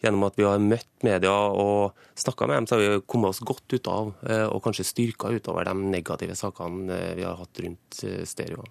gjennom 0.00 0.24
at 0.28 0.38
vi 0.40 0.46
har 0.48 0.62
møtt 0.62 1.04
media 1.04 1.34
og 1.34 1.98
snakka 2.18 2.48
med 2.48 2.56
dem, 2.56 2.68
så 2.68 2.78
har 2.78 2.84
vi 2.84 3.02
kommet 3.10 3.34
oss 3.34 3.42
godt 3.44 3.76
ut 3.76 3.90
av, 3.92 4.14
eh, 4.28 4.46
og 4.48 4.62
kanskje 4.64 4.88
styrka 4.88 5.34
utover 5.34 5.68
de 5.68 5.76
negative 5.82 6.38
sakene 6.38 6.88
eh, 6.94 7.12
vi 7.20 7.28
har 7.28 7.36
hatt 7.42 7.62
rundt 7.66 8.00
stereoen. 8.00 8.32
stereo. 8.34 8.64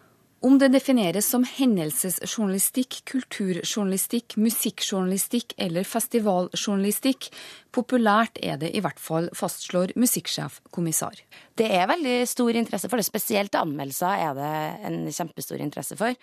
Om 0.43 0.57
det 0.59 0.73
defineres 0.73 1.29
som 1.31 1.45
hendelsesjournalistikk, 1.47 2.97
kulturjournalistikk, 3.07 4.33
musikkjournalistikk 4.43 5.53
eller 5.55 5.87
festivaljournalistikk, 5.87 7.29
populært 7.71 8.41
er 8.43 8.57
det 8.59 8.73
i 8.75 8.81
hvert 8.83 8.99
fall, 8.99 9.29
fastslår 9.39 9.93
musikksjef 9.95 10.59
kommissar. 10.75 11.15
Det 11.55 11.69
er 11.71 11.87
veldig 11.87 12.17
stor 12.27 12.59
interesse 12.59 12.91
for 12.91 12.99
det. 12.99 13.07
Spesielt 13.07 13.55
anmeldelser 13.55 14.25
er 14.25 14.35
det 14.35 14.51
en 14.89 14.99
kjempestor 15.07 15.63
interesse 15.63 15.95
for. 16.01 16.19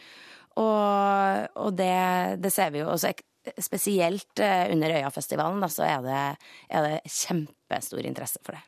Og, 0.61 1.47
og 1.57 1.77
det, 1.79 2.41
det, 2.43 2.53
ser 2.53 2.73
vi 2.75 2.83
jo 2.83 2.91
også 2.93 3.15
spesielt 3.61 4.43
eh, 4.43 4.67
under 4.73 4.99
Øyafestivalen, 5.01 5.63
da, 5.63 5.71
så 5.73 5.87
er 5.89 6.05
det, 6.05 6.25
er 6.69 6.87
det 6.87 6.99
kjempestor 7.09 8.05
interesse 8.05 8.43
for 8.45 8.59
det. 8.59 8.67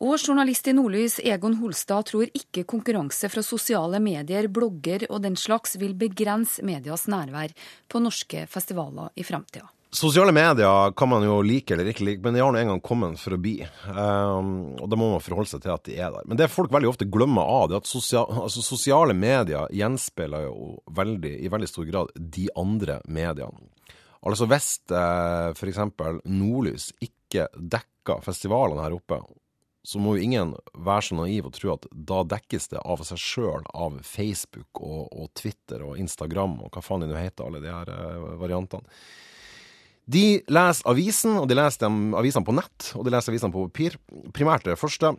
Og 0.00 0.16
journalist 0.16 0.64
i 0.70 0.72
Nordlys 0.72 1.18
Egon 1.20 1.58
Holstad 1.60 2.06
tror 2.08 2.30
ikke 2.32 2.64
konkurranse 2.68 3.28
fra 3.28 3.42
sosiale 3.44 4.00
medier, 4.00 4.48
blogger 4.48 5.04
og 5.10 5.20
den 5.26 5.36
slags 5.36 5.76
vil 5.80 5.92
begrense 5.92 6.64
medias 6.64 7.04
nærvær 7.12 7.52
på 7.88 8.00
norske 8.00 8.46
festivaler 8.48 9.12
i 9.20 9.26
framtida. 9.28 9.68
Sosiale 9.92 10.30
medier 10.32 10.92
kan 10.92 11.08
man 11.10 11.24
jo 11.26 11.40
like 11.42 11.74
eller 11.74 11.88
ikke 11.90 12.04
like, 12.06 12.22
men 12.22 12.36
de 12.36 12.42
har 12.44 12.52
nå 12.54 12.60
engang 12.60 12.82
kommet 12.84 13.18
for 13.18 13.34
å 13.34 13.40
bli. 13.42 13.56
Um, 13.90 14.76
og 14.78 14.86
da 14.86 14.98
må 14.98 15.08
man 15.10 15.22
forholde 15.24 15.50
seg 15.50 15.64
til 15.64 15.72
at 15.74 15.88
de 15.88 15.96
er 15.98 16.12
der. 16.14 16.28
Men 16.30 16.38
det 16.38 16.46
folk 16.52 16.70
veldig 16.70 16.92
ofte 16.92 17.08
glemmer 17.10 17.42
av, 17.42 17.64
det 17.66 17.74
er 17.74 17.82
at 17.82 17.90
sosial, 17.90 18.28
altså 18.44 18.62
sosiale 18.62 19.16
medier 19.18 19.66
gjenspeiler 19.74 20.46
jo 20.46 20.76
veldig, 20.94 21.32
i 21.42 21.50
veldig 21.50 21.70
stor 21.72 21.88
grad 21.90 22.12
de 22.14 22.46
andre 22.60 23.00
mediene. 23.10 23.66
Altså 24.22 24.46
hvis 24.46 24.68
eh, 24.94 25.50
f.eks. 25.56 25.80
Nordlys 26.28 26.90
ikke 27.02 27.48
dekker 27.56 28.22
festivalene 28.22 28.84
her 28.84 28.94
oppe, 28.94 29.18
så 29.82 29.98
må 29.98 30.14
jo 30.14 30.26
ingen 30.26 30.52
være 30.76 31.06
så 31.06 31.16
naiv 31.16 31.48
og 31.48 31.56
tro 31.56 31.72
at 31.72 31.88
da 31.90 32.20
dekkes 32.36 32.70
det 32.74 32.82
av 32.84 33.02
seg 33.08 33.18
sjøl 33.18 33.66
av 33.72 33.96
Facebook 34.06 34.82
og, 34.84 35.08
og, 35.08 35.32
Twitter 35.34 35.82
og 35.86 35.98
Instagram 35.98 36.58
og 36.60 36.70
hva 36.76 36.84
faen 36.84 37.02
de 37.06 37.10
nå 37.10 37.18
heter, 37.18 37.48
alle 37.48 37.64
de 37.64 37.72
her 37.72 37.90
eh, 37.96 38.30
variantene. 38.38 38.86
De 40.10 40.40
leser 40.50 40.88
avisen, 40.90 41.36
og 41.38 41.48
de 41.50 41.56
leser 41.58 41.84
dem, 41.84 42.14
avisene 42.18 42.46
på 42.46 42.54
nett, 42.56 42.92
og 42.98 43.04
de 43.06 43.12
leser 43.14 43.32
avisene 43.32 43.54
på 43.54 43.66
papir. 43.68 43.98
Primært 44.34 44.66
det 44.66 44.78
første. 44.80 45.12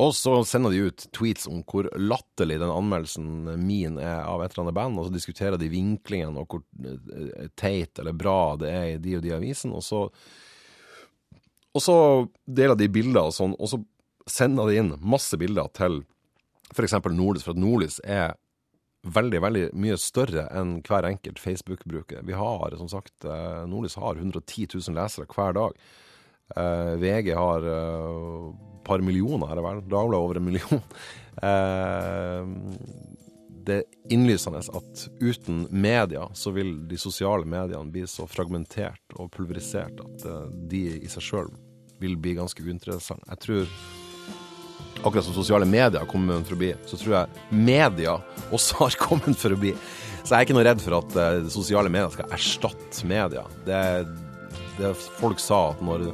Og 0.00 0.12
så 0.16 0.32
sender 0.48 0.72
de 0.72 0.82
ut 0.88 1.06
tweets 1.16 1.48
om 1.48 1.62
hvor 1.68 1.88
latterlig 1.96 2.58
den 2.60 2.72
anmeldelsen 2.72 3.30
min 3.60 3.98
er 4.00 4.22
av 4.24 4.42
et 4.42 4.52
eller 4.52 4.66
annet 4.66 4.76
band, 4.76 5.00
og 5.00 5.08
så 5.08 5.14
diskuterer 5.14 5.60
de 5.60 5.70
vinklingen 5.72 6.38
og 6.40 6.52
hvor 6.52 6.62
eh, 6.84 7.48
teit 7.58 8.00
eller 8.00 8.16
bra 8.16 8.56
det 8.60 8.70
er 8.72 8.86
i 8.94 9.00
de 9.02 9.18
og 9.18 9.24
de 9.24 9.34
avisene, 9.36 9.76
og 9.76 9.84
så 9.84 10.06
Og 11.70 11.82
så 11.84 11.94
deler 12.50 12.74
de 12.74 12.88
bilder 12.90 13.28
og 13.28 13.34
sånn, 13.34 13.52
og 13.54 13.68
så 13.70 13.78
sender 14.26 14.66
de 14.66 14.80
inn 14.80 14.88
masse 14.98 15.36
bilder 15.38 15.68
til 15.70 16.00
f.eks. 16.74 16.96
Nordlys, 17.14 17.44
for 17.46 17.54
at 17.54 17.60
Nordlys 17.62 18.00
er 18.02 18.34
veldig 19.02 19.40
veldig 19.40 19.64
mye 19.80 19.96
større 20.00 20.46
enn 20.56 20.82
hver 20.84 21.06
enkelt 21.08 21.38
Facebook-bruker. 21.40 22.20
Vi 22.26 22.36
har 22.36 22.76
som 22.76 22.88
sagt, 22.92 23.24
eh, 23.24 23.66
Nordlys 23.66 23.96
har 23.96 24.20
110 24.20 24.66
000 24.74 24.98
lesere 24.98 25.26
hver 25.30 25.52
dag. 25.56 25.72
Uh, 26.50 26.98
VG 26.98 27.30
har 27.38 27.62
et 27.62 28.82
par 28.82 28.98
millioner, 29.06 29.52
er 29.52 29.54
det 29.54 29.62
vel. 29.62 29.78
Dagbladet 29.86 30.18
over 30.18 30.40
en 30.40 30.48
million. 30.48 30.82
det 33.70 33.76
er 33.76 34.10
innlysende 34.10 34.58
at 34.58 35.04
uten 35.22 35.70
media 35.70 36.26
så 36.34 36.50
vil 36.50 36.88
de 36.90 36.98
sosiale 36.98 37.46
mediene 37.46 37.86
bli 37.94 38.02
så 38.10 38.26
fragmentert 38.26 39.14
og 39.14 39.30
pulverisert 39.30 40.02
at 40.02 40.26
de 40.72 40.98
i 40.98 41.06
seg 41.12 41.22
sjøl 41.22 41.54
vil 42.02 42.18
bli 42.18 42.34
ganske 42.34 42.58
uinteressante. 42.66 43.30
Jeg 43.30 43.38
tror 43.46 43.70
akkurat 45.02 45.24
som 45.26 45.36
sosiale 45.36 45.68
medier 45.68 46.00
har 46.02 46.08
kommet 46.10 46.46
for 46.46 46.56
å 46.56 46.60
bli, 46.60 46.72
så 46.86 46.98
tror 47.00 47.16
jeg 47.16 47.62
media 47.70 48.18
også 48.50 48.84
har 48.84 48.98
kommet 49.00 49.38
for 49.40 49.54
å 49.54 49.60
bli. 49.60 49.74
Så 50.20 50.34
jeg 50.34 50.36
er 50.36 50.48
ikke 50.48 50.58
noe 50.58 50.66
redd 50.66 50.82
for 50.84 50.98
at 51.00 51.16
uh, 51.16 51.48
sosiale 51.52 51.92
medier 51.92 52.12
skal 52.14 52.34
erstatte 52.36 53.08
media. 53.08 53.46
Det, 53.66 53.80
det 54.78 54.92
Folk 55.20 55.40
sa 55.42 55.70
at 55.72 55.80
når 55.84 56.10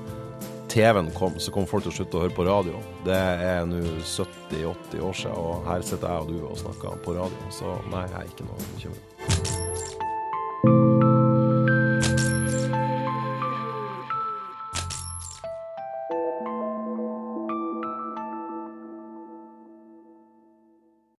TV-en 0.70 1.10
kom, 1.16 1.38
så 1.40 1.52
kom 1.54 1.66
folk 1.68 1.86
til 1.86 1.94
å 1.94 1.96
slutte 1.98 2.18
å 2.18 2.24
høre 2.26 2.36
på 2.36 2.46
radio. 2.46 2.80
Det 3.06 3.16
er 3.16 3.66
nå 3.68 3.82
70-80 4.02 5.04
år 5.08 5.20
siden, 5.22 5.36
og 5.40 5.68
her 5.70 5.86
sitter 5.86 6.12
jeg 6.12 6.26
og 6.26 6.32
du 6.32 6.48
og 6.50 6.58
snakker 6.60 7.04
på 7.06 7.16
radio. 7.18 7.52
Så 7.54 7.78
nei, 7.92 8.06
jeg 8.10 8.18
er 8.22 8.34
ikke 8.34 8.50
noe 8.50 8.72
bekymret. 8.74 9.55